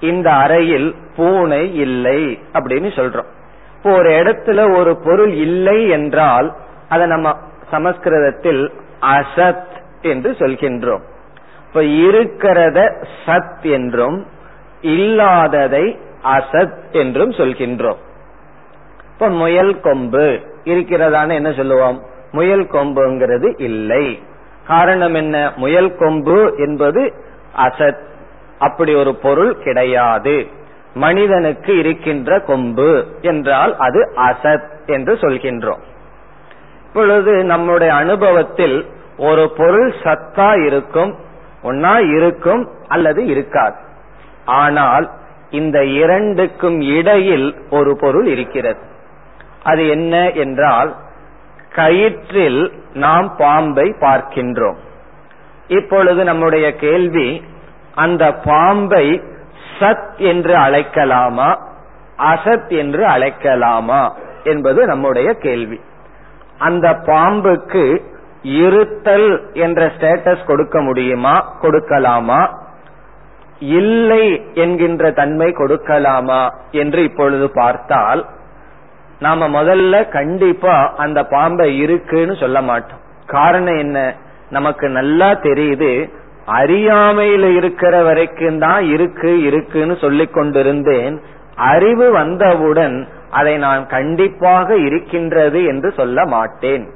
[0.00, 3.28] இந்த அறையில் பூனை இல்லை அப்படின்னு சொல்றோம்.
[3.76, 6.56] இப்போ ஒரு இடத்துல ஒரு பொருள் இல்லை என்றால்
[6.88, 7.38] அதை நம்ம
[7.70, 9.75] சமஸ்கிருதத்தில் அசத்
[10.08, 11.00] என்று சொல்கின்றோம்.
[11.66, 14.26] இப்ப இருக்கிறத சத் என்றும்
[14.80, 17.96] இல்லாததை அசத் என்றும் சொல்கின்றோம்.
[19.12, 22.02] இப்ப முயல் கொம்பு இருக்கிறதான என்ன சொல்லுவோம்?
[22.32, 24.22] முயல் கொம்புங்கிறது இல்லை.
[24.66, 25.52] காரணம் என்ன?
[25.56, 27.12] முயல் கொம்பு என்பது
[27.56, 28.04] அசத்.
[28.58, 30.46] அப்படி ஒரு பொருள் கிடையாது.
[30.94, 35.80] மனிதனுக்கு இருக்கின்ற கொம்பு என்றால் அது அசத் என்று சொல்கின்றோம்.
[36.86, 38.86] இப்பொழுது நம்முடைய அனுபவத்தில்
[39.16, 41.18] ஒரு பொருள் சத்தா இருக்கும்
[41.62, 43.76] ஒன்னா இருக்கும் அல்லது இருக்காது.
[44.44, 45.10] ஆனால்
[45.50, 48.80] இந்த இரண்டுக்கும் இடையில் ஒரு பொருள் இருக்கிறது.
[49.62, 50.94] அது என்ன என்றால்
[51.74, 54.76] கயிற்றில் நாம் பாம்பை பார்க்கின்றோம்.
[55.68, 57.44] இப்பொழுது நம்முடைய கேள்வி
[57.94, 59.22] அந்த பாம்பை
[59.78, 61.60] சத் என்று அழைக்கலாமா
[62.18, 64.12] அசத் என்று அழைக்கலாமா
[64.44, 65.80] என்பது நம்முடைய கேள்வி.
[66.58, 68.14] அந்த பாம்புக்கு
[68.46, 71.54] இருத்தல் என்ற ஸ்டேட்டஸ் கொடுக்க முடியுமா?
[71.62, 72.54] கொடுக்கலாமா?
[73.58, 76.52] இல்லை என்கின்ற தன்மை கொடுக்கலாமா?
[76.70, 78.26] என்று இப்பொழுது பார்த்தால்
[79.20, 82.98] நாம முதல்ல கண்டிப்பா அந்த பாம்பை இருக்குன்னு சொல்ல மாட்டோம்.
[83.26, 84.14] காரணம் என்ன?
[84.50, 86.10] நமக்கு நல்லா தெரியுது
[86.56, 91.20] அறியாமையில இருக்கிற வரைக்கும் தான் இருக்கு இருக்குன்னு சொல்லிக் கொண்டிருந்தேன்.
[91.56, 96.90] அறிவு வந்தவுடன் அதை நான் கண்டிப்பாக இருக்கின்றது என்று சொல்ல மாட்டேன்.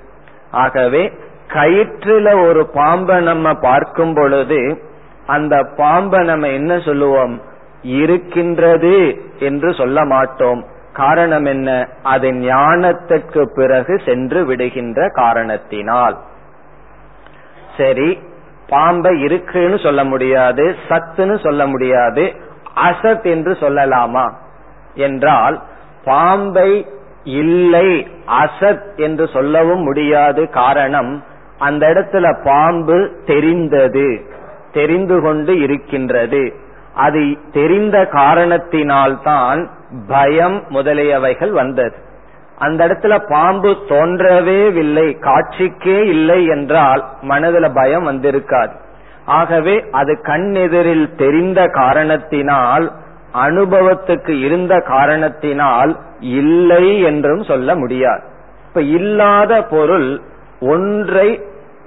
[0.50, 1.12] ஆகவே
[1.52, 4.82] கயிற்றுல ஒரு பாம்பை நம்ம பார்க்கும் பொழுது
[5.26, 7.40] அந்த பாம்பை நம்ம என்ன சொல்லுவோம்?
[7.82, 10.64] இருக்கின்றது என்று சொல்ல மாட்டோம்.
[10.92, 11.88] காரணம் என்ன?
[12.02, 16.18] அது ஞானத்திற்கு பிறகு சென்று விடுகின்ற காரணத்தினால்.
[17.76, 18.18] சரி
[18.68, 22.34] பாம்பை இருக்குன்னு சொல்ல முடியாது சத்துன்னு சொல்ல முடியாது
[22.84, 24.32] அசத் என்று சொல்லலாமா?
[24.94, 25.62] என்றால்
[26.04, 26.86] பாம்பை
[27.24, 28.08] இல்லை
[28.42, 30.50] அசத் என்று சொல்லவும் முடியாது.
[30.50, 31.24] காரணம்
[31.60, 34.08] அந்த இடத்துல பாம்பு தெரிந்தது
[34.72, 36.42] தெரிந்து கொண்டு இருக்கின்றது.
[36.94, 39.60] அது தெரிந்த காரணத்தினால்தான்
[40.08, 41.96] பயம் முதலியவைகள் வந்தது.
[42.58, 48.74] அந்த இடத்துல பாம்பு தோன்றவே இல்லை காட்சிக்கே இல்லை என்றால் மனதுல பயம் வந்திருக்காது.
[49.24, 52.92] ஆகவே அது கண் எதிரில் தெரிந்த காரணத்தினால்
[53.34, 58.22] அனுபவத்துக்கு இருந்த காரணத்தினால் இல்லை என்றும் சொல்ல முடியாது.
[58.68, 60.20] இப்ப இல்லாத பொருள்
[60.60, 61.28] ஒன்றை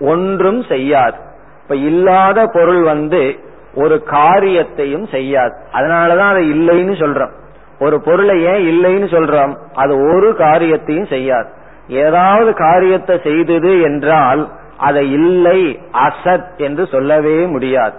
[0.03, 1.17] ஒன்றும் செய்யாது.
[1.63, 3.35] இப்ப இல்லாத பொருள் வந்து
[3.75, 5.53] ஒரு காரியத்தையும் செய்யாது.
[5.73, 7.31] அதனாலதான் அதை இல்லைன்னு சொல்றோம்.
[7.79, 9.55] ஒரு பொருளை ஏன் இல்லைன்னு சொல்றோம்?
[9.73, 11.49] அது ஒரு காரியத்தையும் செய்யாது.
[11.87, 17.97] ஏதாவது காரியத்தை செய்தது என்றால் அதை இல்லை அசத் என்று சொல்லவே முடியாது.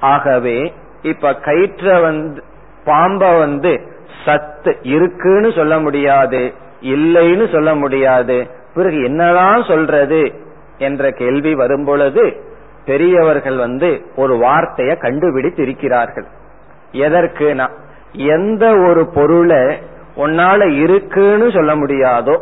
[0.00, 2.42] ஆகவே இப்ப கயிற்ற வந்து
[2.84, 8.46] பாம்ப வந்து சத்து இருக்குன்னு சொல்ல முடியாது இல்லைன்னு சொல்ல முடியாது.
[8.74, 10.46] பிறகு என்னதான் சொல்றது?
[10.78, 12.24] என்ற கேள்வி வரும்பொழுது
[12.84, 16.28] பெரியவர்கள் வந்து ஒரு வார்த்தையை கண்டுபிடித்திருக்கிறார்கள்.
[16.92, 17.66] எதற்குனா
[18.12, 19.62] எந்த ஒரு பொருளை
[20.16, 22.36] உன்னால இருக்குன்னு சொல்ல முடியாதோ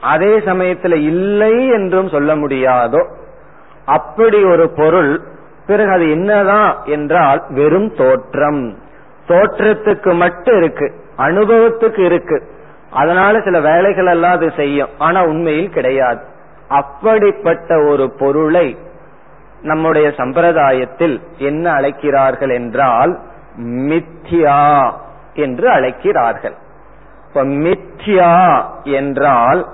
[0.00, 3.02] அதே சமயத்துல இல்லை என்றும் சொல்ல முடியாதோ
[3.84, 5.20] அப்படி ஒரு பொருள்
[5.66, 8.78] பிறகு அது என்னதான் என்றால் வெறும் தோற்றம்.
[9.28, 10.86] தோற்றத்துக்கு மட்டும் இருக்கு
[11.16, 12.38] அனுபவத்துக்கு இருக்கு.
[12.90, 16.22] அதனால சில வேலைகள் எல்லாம் அது செய்யும் ஆனா உண்மையில் கிடையாது.
[16.68, 18.78] அப்படிப்பட்ட ஒரு பொருளை
[19.62, 23.18] நம்முடைய சம்பிரதாயத்தில் என்ன அழைக்கிறார்கள் என்றால்
[23.62, 24.92] மித்யா
[25.34, 26.54] என்று அழைக்கிறார்கள்.
[27.28, 29.68] இப்ப மித்யா என்றால்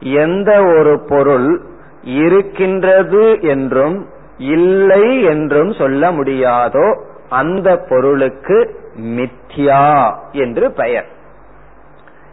[0.00, 1.64] எந்த ஒரு பொருள்
[2.02, 4.06] இருக்கின்றது என்றும்
[4.38, 11.06] இல்லை என்றும் சொல்ல முடியாதோ அந்த பொருளுக்கு மித்யா என்று பெயர்.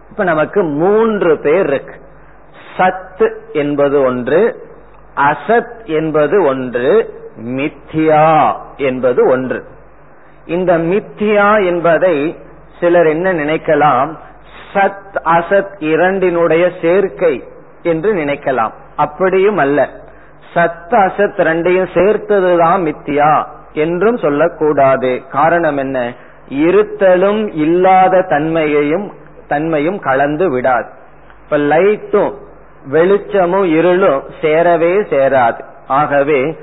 [0.10, 1.96] இப்ப நமக்கு மூன்று பேர் இருக்கு.
[2.78, 4.68] சத் என்பது ஒன்று
[5.16, 9.64] அசத் என்பது ஒன்று மித்யா என்பது ஒன்று.
[10.46, 12.38] இந்த மித்யா என்பதை
[12.80, 14.18] சிலர் என்ன நினைக்கலாம்?
[14.74, 17.44] சத் அசத் இரண்டினுடைய சேர்க்கை
[17.82, 18.72] என்று நினைக்கலாம்.
[18.96, 19.90] அப்படியும் அல்ல.
[20.54, 25.22] சத் அசத் ரெண்டையும் சேர்த்ததுதான் மித்தியா என்றும் சொல்லக்கூடாது.
[25.32, 26.14] காரணம் என்ன?
[26.50, 29.12] இருத்தலும் இல்லாத தன்மையையும்
[29.48, 30.90] தன்மையும் கலந்து விடாது.
[31.44, 32.34] இப்ப லைட்டும்
[32.86, 35.62] வெளிச்சமும் இருளும் சேரவே சேராது.
[35.88, 36.58] ஆகவே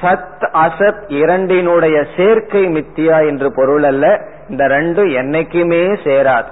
[0.00, 4.30] சத் அசத் இரண்டினுடைய சேர்க்கை மித்தியா என்று பொருள் அல்ல.
[4.48, 6.50] இந்த ரெண்டும் என்னைக்குமே சேராது.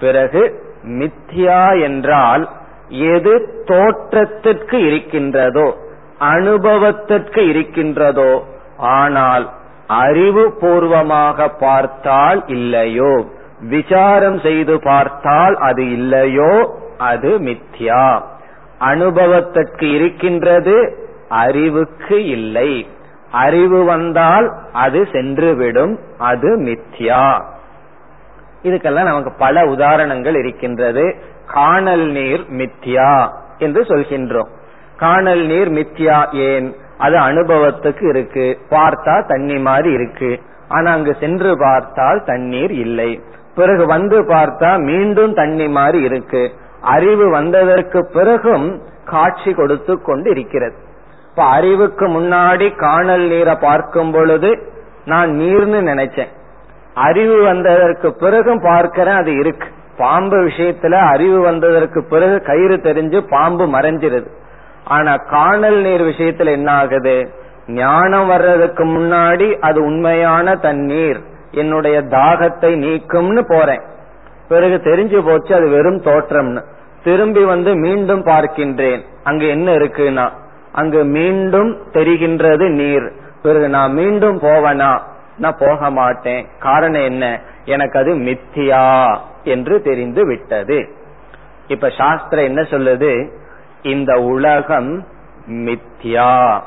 [0.00, 2.48] பிறகு மித்தியா என்றால்
[2.88, 5.76] எது தோற்றத்திற்கு இருக்கின்றதோ
[6.18, 8.44] அனுபவத்திற்கு இருக்கின்றதோ
[8.78, 9.50] ஆனால்
[9.86, 13.24] அறிவு பூர்வமாக பார்த்தால் இல்லையோ
[13.60, 16.52] விசாரம் செய்து பார்த்தால் அது இல்லையோ
[17.00, 18.22] அது மித்யா.
[18.78, 22.88] அனுபவத்திற்கு இருக்கின்றது அறிவுக்கு இல்லை.
[23.30, 27.42] அறிவு வந்தால் அது சென்றுவிடும் அது மித்யா.
[28.62, 31.14] இதுக்கெல்லாம் நமக்கு பல உதாரணங்கள் இருக்கின்றது.
[31.46, 33.28] காணல் நீர் மித்யா
[33.58, 34.48] என்று சொல்கின்றோம்.
[34.96, 36.74] காணல் நீர் மித்யா ஏன்?
[36.98, 38.58] அது அனுபவத்துக்கு இருக்கு.
[38.70, 40.40] பார்த்தா தண்ணி மாதிரி இருக்கு.
[40.68, 43.20] ஆனா அங்கு சென்று பார்த்தால் தண்ணீர் இல்லை.
[43.54, 46.52] பிறகு வந்து பார்த்தா மீண்டும் தண்ணி மாதிரி இருக்கு.
[46.80, 50.74] அறிவு வந்ததற்கு பிறகும் காட்சி கொடுத்து கொண்டு இருக்கிறது
[51.30, 54.72] இப்ப அறிவுக்கு முன்னாடி காணல் நீரை பார்க்கும் பொழுது
[55.04, 56.28] நான் நீர்னு நினைச்சேன்.
[56.94, 59.66] அறிவு வந்ததற்கு பிறகும் பார்க்கிறேன் அது இருக்கு.
[59.98, 64.26] பாம்பு விஷயத்துல அறிவு வந்ததற்கு பிறகு கயிறு தெரிஞ்சு பாம்பு மறைஞ்சிருது.
[64.84, 67.34] ஆனா காணல் நீர் விஷயத்துல என்ன ஆகுது?
[67.66, 71.20] ஞானம் வர்றதுக்கு முன்னாடி அது உண்மையான தண்ணீர்.
[71.50, 73.80] என்னுடைய தாகத்தை நீக்கும்னு போறேன்.
[74.50, 76.62] பிறகு தெரிஞ்சு போச்சு அது வெறும் தோற்றம்னு.
[77.04, 79.00] திரும்பி வந்து மீண்டும் பார்க்கின்றேன்.
[79.22, 80.28] அங்கு என்ன இருக்குன்னா
[80.72, 83.12] அங்கு மீண்டும் தெரிகின்றது நீர்.
[83.42, 85.00] பிறகு நான் மீண்டும் போவனா?
[85.36, 86.46] நான் போக மாட்டேன்.
[86.58, 87.40] காரணம் என்ன?
[87.64, 90.92] எனக்கு அது மித்தியா என்று தெரிந்து விட்டது.
[91.66, 93.30] இப்ப சாஸ்திரம் என்ன சொல்லுது?
[93.82, 95.06] இந்த உலகம்
[95.46, 96.60] மித்யா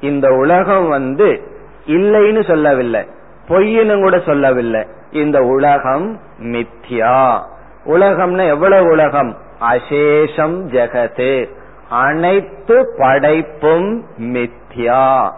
[0.00, 1.42] இந்த உலகம் வந்து
[1.86, 3.06] இல்லைன்னு சொல்லவில்லை.
[3.48, 4.86] பொய்ன்னு கூட சொல்லவில்லை.
[5.10, 7.40] இந்த உலகம் மித்யா.
[7.84, 9.36] உலகம்னா எவ்வளவு உலகம்?
[9.60, 11.48] அசேஷம் ஜெகது
[11.88, 15.32] அனைத்து படைப்பும் மித்யா.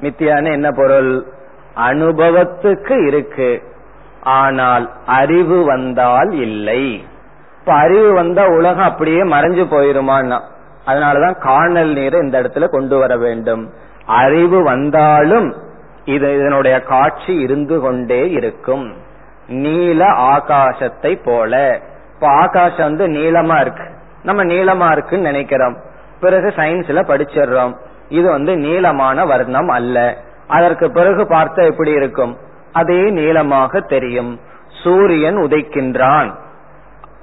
[0.00, 1.26] மித்தியான என்ன பொருள்?
[1.76, 3.62] அனுபவத்துக்கு இருக்கு.
[4.22, 7.04] ஆனால் அறிவு வந்தால் இல்லை.
[7.58, 10.40] இப்ப அறிவு வந்தா உலகம் அப்படியே மறைஞ்சு போயிருமான்னா?
[10.86, 13.72] அதனாலதான் காணல் நீரை இந்த இடத்துல கொண்டு வர வேண்டும்.
[14.06, 15.54] அறிவு வந்தாலும்
[16.08, 18.96] இது இதனுடைய காட்சி இருந்து கொண்டே இருக்கும்.
[19.48, 21.80] நீல ஆகாசத்தை போல.
[22.14, 23.84] இப்ப ஆகாசம் வந்து நீளமா இருக்கு.
[24.22, 25.76] நம்ம நீளமா இருக்குன்னு நினைக்கிறோம்.
[26.20, 27.76] பிறகு சயின்ஸ்ல படிச்சிடுறோம்.
[28.08, 30.16] இது வந்து நீளமான வர்ணம் அல்ல.
[30.46, 32.36] அதற்கு பிறகு பார்த்தா எப்படி இருக்கும்?
[32.72, 34.40] அதே நீளமாக தெரியும்.
[34.82, 36.34] சூரியன் உதைக்கின்றான்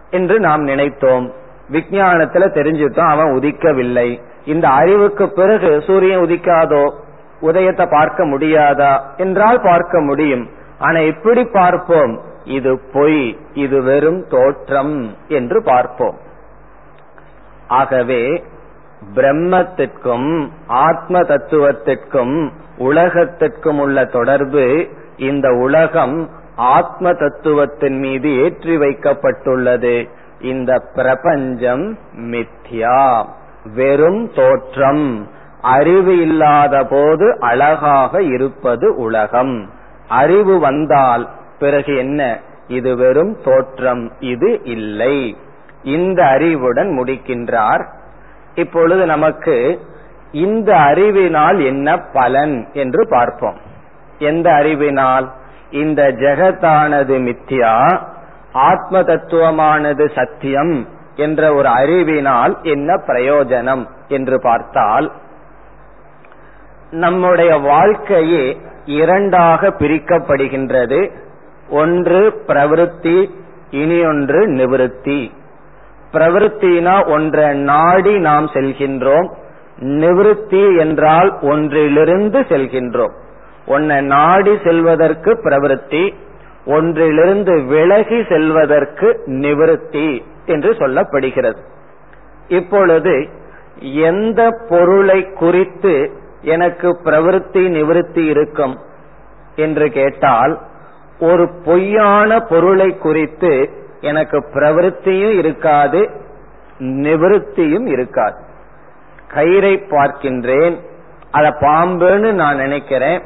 [0.10, 1.32] என்று நாம் நினைத்தோம்.
[1.72, 4.24] விஞ்ஞானத்துல தெரிஞ்சுட்டோம் அவன் உதிக்கவில்லை.
[4.46, 7.04] இந்த அறிவுக்கு பிறகு சூரியன் உதிக்காதோ?
[7.40, 9.00] உதயத்தை பார்க்க முடியாதா?
[9.18, 10.50] என்றால் பார்க்க முடியும்.
[10.80, 12.22] ஆனா எப்படி பார்ப்போம்.
[12.44, 16.18] இது பொய் இது வெறும் தோற்றம் என்று பார்ப்போம்.
[17.68, 18.44] ஆகவே
[19.16, 30.10] பிரம்மத்திற்கும் ஆத்ம தத்துவத்திற்கும் உலகத்திற்கும் உள்ள தொடர்பு இந்த உலகம் ஆத்ம தத்துவத்தின் மீது ஏற்றி வைக்கப்பட்டுள்ளது.
[30.40, 33.26] இந்த பிரபஞ்சம் மித்யா
[33.74, 35.28] வெறும் தோற்றம்.
[35.66, 39.70] அறிவு இல்லாத போது அழகாக இருப்பது உலகம்.
[40.08, 42.40] அறிவு வந்தால் பிறகு என்ன?
[42.68, 45.38] இது வெறும் தோற்றம் இது இல்லை.
[45.84, 47.86] இந்த அறிவுடன் முடிக்கின்றார்.
[48.56, 49.80] இப்பொழுது நமக்கு
[50.32, 53.58] இந்த அறிவினால் என்ன பலன் என்று பார்ப்போம்.
[54.20, 55.32] எந்த அறிவினால்?
[55.72, 58.00] இந்த ஜெகத்தானது மித்யா
[58.54, 65.12] ஆத்ம தத்துவமானது சத்தியம் என்ற ஒரு அறிவினால் என்ன பிரயோஜனம் என்று பார்த்தால்
[66.96, 71.12] நம்முடைய வாழ்க்கையே இரண்டாக பிரிக்கப்படுகின்றது.
[71.70, 73.30] ஒன்று பிரவருத்தி
[73.72, 75.32] இனி ஒன்று நிவிருத்தி
[76.14, 79.30] பிரவருத்தினா ஒன்றை நாடி நாம் செல்கின்றோம்.
[79.80, 83.16] நிவிருத்தி என்றால் ஒன்றிலிருந்து செல்கின்றோம்.
[83.68, 86.04] ஒன்னை நாடி செல்வதற்கு பிரவருத்தி
[86.66, 91.62] ஒன்றிலிருந்து விலகி செல்வதற்கு நிவிருத்தி என்று சொல்லப்படுகிறது.
[92.48, 93.30] இப்பொழுது
[94.04, 98.80] எந்த பொருளை குறித்து எனக்கு பிரவருத்தி நிவிருத்தி இருக்கும்
[99.56, 100.60] என்று கேட்டால்
[101.20, 103.70] ஒரு பொய்யான பொருளை குறித்து
[104.02, 106.10] எனக்கு பிரவருத்தியும் இருக்காது
[106.80, 108.36] நிவிருத்தியும் இருக்காது.
[109.34, 110.80] கயிறை பார்க்கின்றேன்
[111.32, 113.22] அத பாம்புன்னு நான் நினைக்கிறேன்.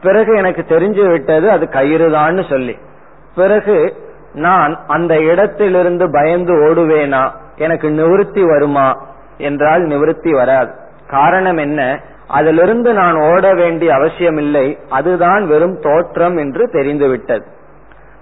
[0.00, 2.78] பிறகு எனக்கு தெரிஞ்சு விட்டது அது கயிறுதான்னு சொல்லி.
[3.34, 3.96] பிறகு
[4.32, 7.30] நான் அந்த இடத்திலிருந்து பயந்து ஓடுவேனா?
[7.56, 9.06] எனக்கு நிவிருத்தி வருமா?
[9.38, 10.72] என்றால் நிவிருத்தி வராது.
[11.06, 12.00] காரணம் என்ன?
[12.28, 17.46] அதிலிருந்து நான் ஓட வேண்டிய அவசியம் இல்லை அதுதான் வெறும் தோற்றம் என்று தெரிந்துவிட்டது.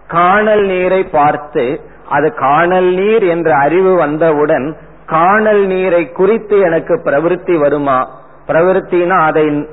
[0.09, 4.77] காணல் நீரை பார்த்து அது காணல் நீர் என்ற அறிவு வந்தவுடன்
[5.07, 8.11] காணல் நீரை குறித்து எனக்கு பிரவிற்த்தி வருமா?
[8.47, 9.69] பிரவிற்த்தினா அதை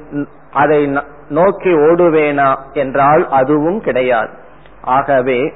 [0.53, 0.87] அதை
[1.29, 4.29] நோக்கி ஓடுவேனா என்றால் அதுவும் கிடையாது.
[4.81, 5.53] ஆகவே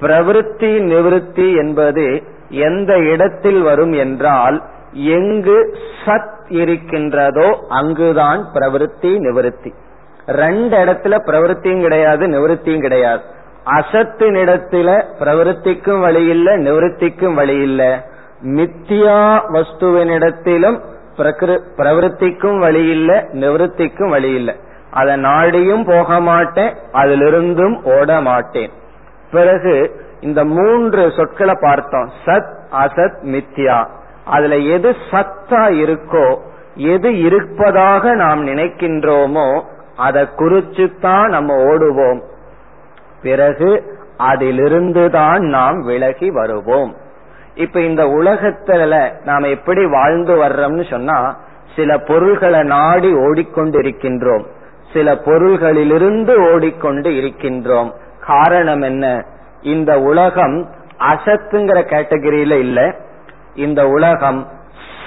[0.00, 4.62] பிரவிற்த்தி நிவிருத்தி என்பது எந்த இடத்தில் வரும் என்றால்
[4.92, 9.72] எங்கு சத் இருக்கின்றதோ அங்குதான் பிரவருத்தி நிவிருத்தி
[10.26, 13.22] ரெண்டு இடத்துல பிரவருத்தியும் கிடையாது நிவர்த்தியும் கிடையாது.
[13.64, 17.82] அசத்தின் இடத்துல பிரவருத்திக்கும் வழி இல்ல நிவர்த்திக்கும் வழி இல்ல.
[18.42, 19.18] மித்தியா
[19.54, 20.78] வஸ்துவினிடத்திலும்
[21.76, 24.54] பிரவருத்திக்கும் வழி இல்ல நிவர்த்திக்கும் வழி இல்ல.
[24.90, 28.70] அதை நாடியும் போக மாட்டேன் அதிலிருந்தும் ஓட மாட்டேன்.
[29.30, 29.74] பிறகு
[30.20, 32.10] இந்த மூன்று சொற்களை பார்த்தோம்.
[32.24, 33.78] சத் அசத் மித்யா
[34.24, 36.38] அதுல எது சத்தா இருக்கோ
[36.74, 39.62] எது இருப்பதாக நாம் நினைக்கின்றோமோ
[39.96, 42.20] அதை குறிச்சுத்தான் நம்ம ஓடுவோம்.
[43.22, 46.96] பிறகு அதிலிருந்துதான் நாம் விலகி வருவோம்.
[47.54, 51.38] இப்ப இந்த உலகத்துல நாம் எப்படி வாழ்ந்து வர்றோம்னு சொன்னா
[51.76, 54.44] சில பொருள்களை நாடி ஓடிக்கொண்டு இருக்கின்றோம்
[54.92, 57.92] சில பொருள்களிலிருந்து ஓடிக்கொண்டு இருக்கின்றோம்.
[58.26, 59.24] காரணம் என்ன?
[59.62, 62.94] இந்த உலகம் அசத்துங்கிற கேட்டகரியில இல்ல.
[63.54, 64.48] இந்த உலகம்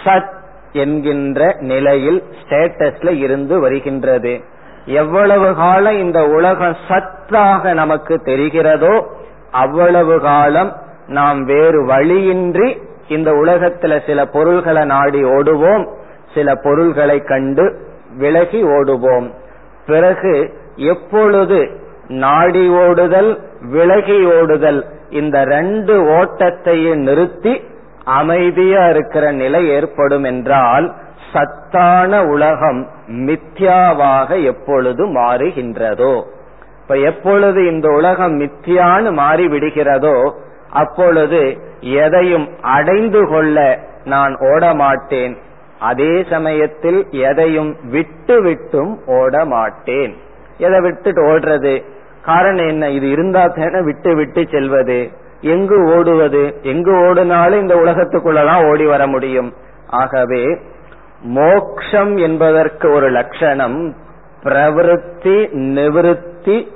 [0.03, 0.33] சத்
[0.71, 4.41] என்கின்ற நிலையில் ஸ்டேட்டஸ்ல இருந்து வருகின்றது.
[4.85, 9.05] எவ்வளவு காலம் இந்த உலகம் சத்தாக நமக்கு தெரிகிறதோ
[9.51, 10.75] அவ்வளவு காலம்
[11.07, 15.87] நாம் வேறு வழியின்றி இந்த உலகத்துல சில பொருள்களை நாடி ஓடுவோம்
[16.33, 17.79] சில பொருள்களை கண்டு
[18.17, 19.33] விலகி ஓடுவோம்.
[19.85, 27.63] பிறகு எப்பொழுது நாடி ஓடுதல் விலகி ஓடுதல் இந்த ரெண்டு ஓட்டத்தையும் நிறுத்தி
[28.05, 30.93] அமைதியா இருக்கிற நிலை ஏற்படும் என்றால்
[31.33, 36.23] சத்தான உலகம் மித்யாவாக எப்பொழுது மாறுகின்றதோ.
[36.81, 40.33] இப்ப எப்பொழுது இந்த உலகம் மித்யான்னு மாறி விடுகிறதோ
[40.71, 45.37] அப்பொழுது எதையும் அடைந்து கொள்ள நான் ஓட மாட்டேன்
[45.79, 50.15] அதே சமயத்தில் எதையும் விட்டு விட்டும் ஓட மாட்டேன்
[50.57, 51.83] எதை விட்டுட்டு ஓடுறது?
[52.21, 52.89] காரணம் என்ன?
[52.89, 55.11] இது இருந்தா தானே விட்டு விட்டு செல்வது.
[55.45, 56.43] எங்கு ஓடுவது?
[56.61, 59.53] எங்கு ஓடினாலும் இந்த உலகத்துக்குள்ளதான் ஓடி வர முடியும்.
[59.87, 60.43] ஆகவே
[61.21, 63.95] மோக்ஷம் என்பதற்கு ஒரு லட்சணம்
[64.43, 65.37] பிரவருத்தி
[65.77, 66.67] நிவிருத்தி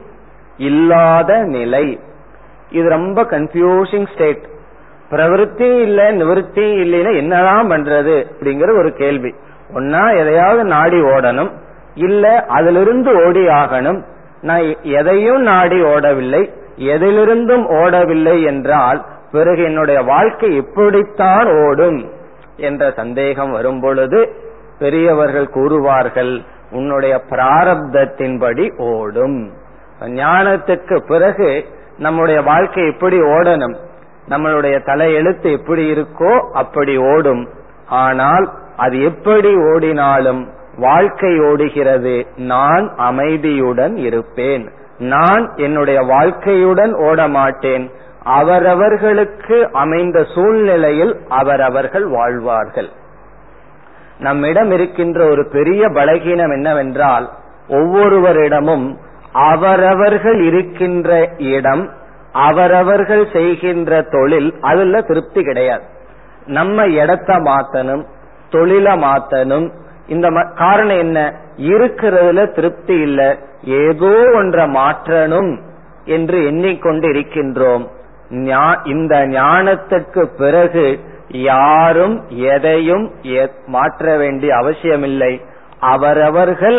[0.58, 2.00] இல்லாத நிலை.
[2.72, 4.46] இது ரொம்ப கன்ஃபியூசிங் ஸ்டேட்
[5.10, 9.36] பிரவருத்தி இல்ல நிவர்த்தி இல்லைன்னா என்னதான் பண்றது அப்படிங்கிற ஒரு கேள்வி.
[9.74, 11.52] ஒன்னா எதையாவது நாடி ஓடணும்
[11.96, 14.04] இல்ல அதிலிருந்து ஓடி ஆகணும்.
[14.42, 16.50] நான் எதையும் நாடி ஓடவில்லை.
[16.80, 22.12] எதிலிருந்தும் ஓடவில்லை என்றால் பிறகு என்னுடைய வாழ்க்கை எப்படித்தான் ஓடும்
[22.58, 24.20] என்ற சந்தேகம் வரும் பொழுது
[24.80, 29.52] பெரியவர்கள் கூறுவார்கள் உன்னுடைய பிராரப்தத்தின்படி ஓடும்.
[30.00, 31.66] ஞானத்துக்கு பிறகு
[31.98, 33.76] நம்முடைய வாழ்க்கை எப்படி ஓடணும்.
[34.30, 37.50] நம்மளுடைய தலையெழுத்து எப்படி இருக்கோ அப்படி ஓடும்.
[37.88, 42.28] ஆனால் அது எப்படி ஓடினாலும் வாழ்க்கை ஓடுகிறது.
[42.36, 44.72] நான் அமைதியுடன் இருப்பேன்.
[45.00, 47.92] நான் என்னுடைய வாழ்க்கையுடன் ஓட மாட்டேன்
[48.24, 52.90] அவரவர்களுக்கு அமைந்த சூழ்நிலையில் அவரவர்கள் வாழ்வார்கள்.
[54.20, 57.30] நம்மிடம் இருக்கின்ற ஒரு பெரிய பலகீனம் என்னவென்றால்
[57.68, 58.98] ஒவ்வொருவரிடமும்
[59.32, 61.90] அவரவர்கள் இருக்கின்ற இடம்
[62.32, 65.84] அவரவர்கள் செய்கின்ற தொழில் அதுல திருப்தி கிடையாது.
[66.46, 68.06] நம்ம இடத்த மாத்தனும்
[68.52, 69.72] தொழில மாத்தனும்
[70.08, 71.34] இந்த காரணம் என்ன?
[71.68, 73.30] இருக்கிறதுல திருப்தி இல்லை.
[73.84, 75.52] ஏதோ ஒன்றை மாற்றணும்
[76.16, 77.86] என்று எண்ணிக்கொண்டு இருக்கின்றோம்
[78.94, 80.86] இந்த ஞானத்துக்கு பிறகு
[81.46, 82.16] யாரும்
[82.52, 83.06] எதையும்
[83.68, 85.34] மாற்ற வேண்டிய அவசியமில்லை.
[85.94, 86.78] அவரவர்கள்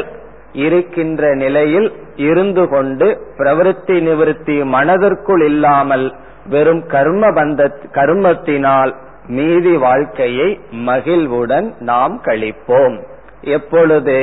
[0.64, 1.89] இருக்கின்ற நிலையில்
[2.28, 3.07] இருந்து கொண்டு
[3.39, 6.07] பிரவருத்தி நிவர்த்தி மனதிற்குள் இல்லாமல்
[6.53, 8.93] வெறும் கர்ம பந்த கர்மத்தினால்
[9.28, 10.49] மீதி வாழ்க்கையை
[10.89, 12.97] மகிழ்வுடன் நாம் கழிப்போம்.
[13.57, 14.18] எப்பொழுது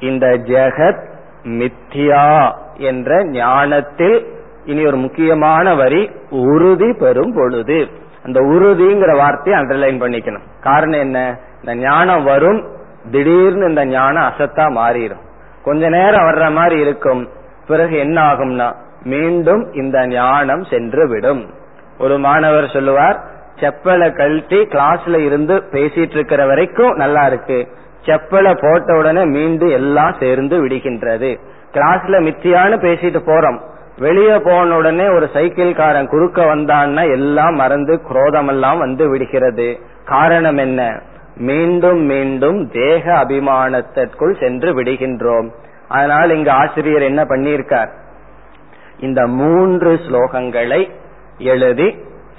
[0.00, 1.08] இந்த ஜெகத்
[1.42, 4.26] மித்யா என்ற ஞானத்தில்
[4.64, 7.88] இனி ஒரு முக்கியமான வரி உறுதி பெறும் பொழுது.
[8.24, 10.46] அந்த உறுதிங்கிற வார்த்தையை அண்டர்லைன் பண்ணிக்கணும்.
[10.60, 11.38] காரணம் என்ன?
[11.60, 12.68] இந்த ஞானம் வரும்
[13.10, 15.22] திடீர்னு இந்த ஞானம் அசத்தா மாறிடும்
[15.62, 17.28] கொஞ்ச நேரம் வர்ற மாதிரி இருக்கும்.
[17.66, 21.54] பிறகு என்ன ஆகும்னா மீண்டும் இந்த ஞானம் சென்று விடும்.
[21.98, 23.24] ஒரு மாணவர் சொல்லுவார்
[23.56, 27.68] செப்பலை கழட்டி கிளாஸ்ல இருந்து பேசிட்டு இருக்கிற வரைக்கும் நல்லா இருக்கு.
[28.04, 31.40] செப்பலை போட்ட உடனே மீண்டும் எல்லாம் சேர்ந்து விடுகின்றது.
[31.72, 33.60] கிளாஸ்ல மித்தியான்னு பேசிட்டு போறோம்.
[33.98, 39.78] வெளியே போன உடனே ஒரு சைக்கிள்காரன் குறுக்க வந்தான்னா எல்லாம் மறந்து குரோதம் எல்லாம் வந்து விடுகிறது.
[40.04, 41.00] காரணம் என்ன?
[41.36, 45.48] மீண்டும் மீண்டும் தேக அபிமானத்திற்குள் சென்று விடுகின்றோம்.
[45.88, 47.90] அதனால் இங்கு ஆசிரியர் என்ன பண்ணியிருக்கார்?
[49.00, 50.90] இந்த மூன்று ஸ்லோகங்களை
[51.38, 51.98] எழுதி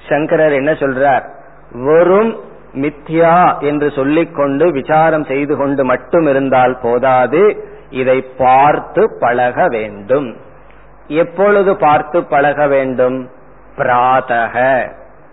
[0.09, 1.23] சங்கரர் என்ன சொல்றார்?
[1.71, 2.39] வெறும்
[2.73, 7.65] மித்யா என்று சொல்லிக்கொண்டு விசாரம் செய்து கொண்டு மட்டும் இருந்தால் போதாது.
[7.89, 10.37] இதை பார்த்து பழக வேண்டும்.
[11.07, 13.29] எப்பொழுது பார்த்து பழக வேண்டும்?
[13.77, 14.85] பிராதக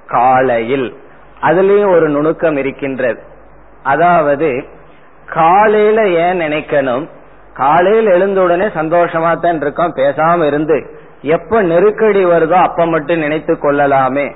[0.07, 0.97] காலையில்.
[1.43, 3.22] அதுலயும் ஒரு நுணுக்கம் இருக்கின்றது.
[3.82, 4.64] அதாவது
[5.26, 7.09] காலையில ஏன் நினைக்கணும்?
[7.55, 10.97] காலையில் எழுந்த உடனே சந்தோஷமா தான் இருக்கோம் பேசாம இருந்து.
[11.22, 14.32] எப்ப நெருக்கடி வருதோ அப்ப மட்டும் நினைத்து கொள்ளலாமே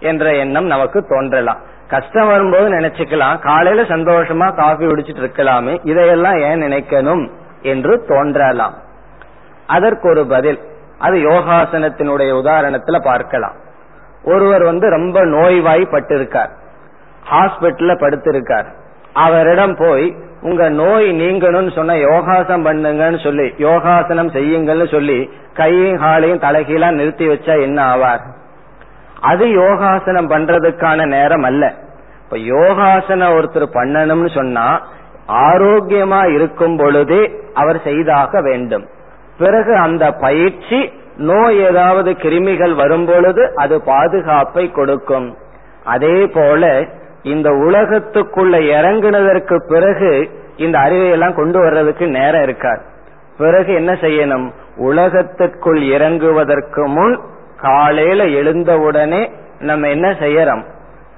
[0.00, 1.70] என்ற எண்ணம் நமக்கு தோன்றலாம்.
[1.92, 3.38] கஷ்டம் வரும்போது நினைச்சுக்கலாம்.
[3.38, 5.78] காலையில சந்தோஷமா காஃபி குடிச்சிட்டு இருக்கலாமே.
[5.82, 7.30] இதையெல்லாம் ஏன் நினைக்கணும்
[7.62, 8.74] என்று தோன்றலாம்.
[9.66, 10.58] அதற்கு ஒரு பதில்.
[10.98, 13.56] அது யோகாசனத்தினுடைய உதாரணத்துல பார்க்கலாம்.
[14.24, 16.52] ஒருவர் வந்து ரொம்ப நோய்வாய்ப்பட்டிருக்கார்.
[17.30, 18.68] ஹாஸ்பிட்டல்ல படுத்திருக்கார்.
[19.12, 25.18] அவரிடம் போய் உங்க நோய் நீங்கணும்னு சொன்ன யோகாசனம் பண்ணுங்கன்னு சொல்லி யோகாசனம் செய்யுங்கன்னு சொல்லி
[25.54, 28.22] கையும் காலையும் தலைகீழா நிறுத்தி வச்சா என்ன ஆவார்?
[29.30, 31.64] அது யோகாசனம் பண்றதுக்கான நேரம் அல்ல.
[32.24, 34.66] இப்ப யோகாசனம் ஒருத்தர் பண்ணணும்னு சொன்னா
[35.46, 37.22] ஆரோக்கியமா இருக்கும் பொழுதே
[37.54, 38.84] அவர் செய்தாக வேண்டும்.
[39.38, 40.80] பிறகு அந்த பயிற்சி
[41.28, 45.28] நோய் ஏதாவது கிருமிகள் வரும் பொழுது அது பாதுகாப்பை கொடுக்கும்.
[45.84, 46.62] அதே போல
[47.32, 50.12] இந்த உலகத்துக்குள்ள இறங்குனதற்கு பிறகு
[50.56, 52.82] இந்த அறிவையெல்லாம் கொண்டு வர்றதுக்கு நேரம் இருக்கார்
[53.38, 54.46] பிறகு என்ன செய்யணும்?
[54.88, 57.14] உலகத்திற்குள் இறங்குவதற்கு முன்
[57.62, 60.64] காலையில எழுந்தவுடனே நம்ம என்ன செய்யறோம்?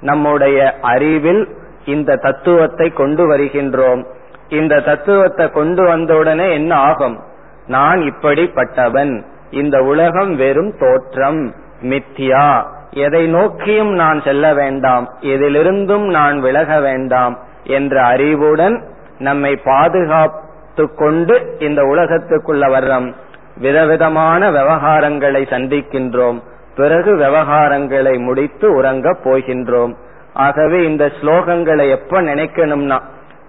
[0.00, 1.48] நம்முடைய அறிவில்
[1.84, 4.04] இந்த தத்துவத்தை கொண்டு வருகின்றோம்.
[4.48, 7.18] இந்த தத்துவத்தை கொண்டு வந்தவுடனே என்ன ஆகும்?
[7.66, 9.22] நான் இப்படிப்பட்டவன்.
[9.50, 12.66] இந்த உலகம் வெறும் தோற்றம் மித்தியா.
[12.90, 15.08] எதை நோக்கியும் நான் செல்ல வேண்டாம்.
[15.20, 18.88] எதிலிருந்தும் நான் விலக வேண்டாம் என்ற அறிவுடன்
[19.18, 23.14] நம்மை பாதுகாத்து கொண்டு இந்த உலகத்துக்குள்ள வர்றோம்.
[23.56, 26.40] விதவிதமான விவகாரங்களை சந்திக்கின்றோம்.
[26.76, 29.94] பிறகு விவகாரங்களை முடித்து உறங்க போகின்றோம்.
[30.32, 33.00] ஆகவே இந்த ஸ்லோகங்களை எப்ப நினைக்கணும்னா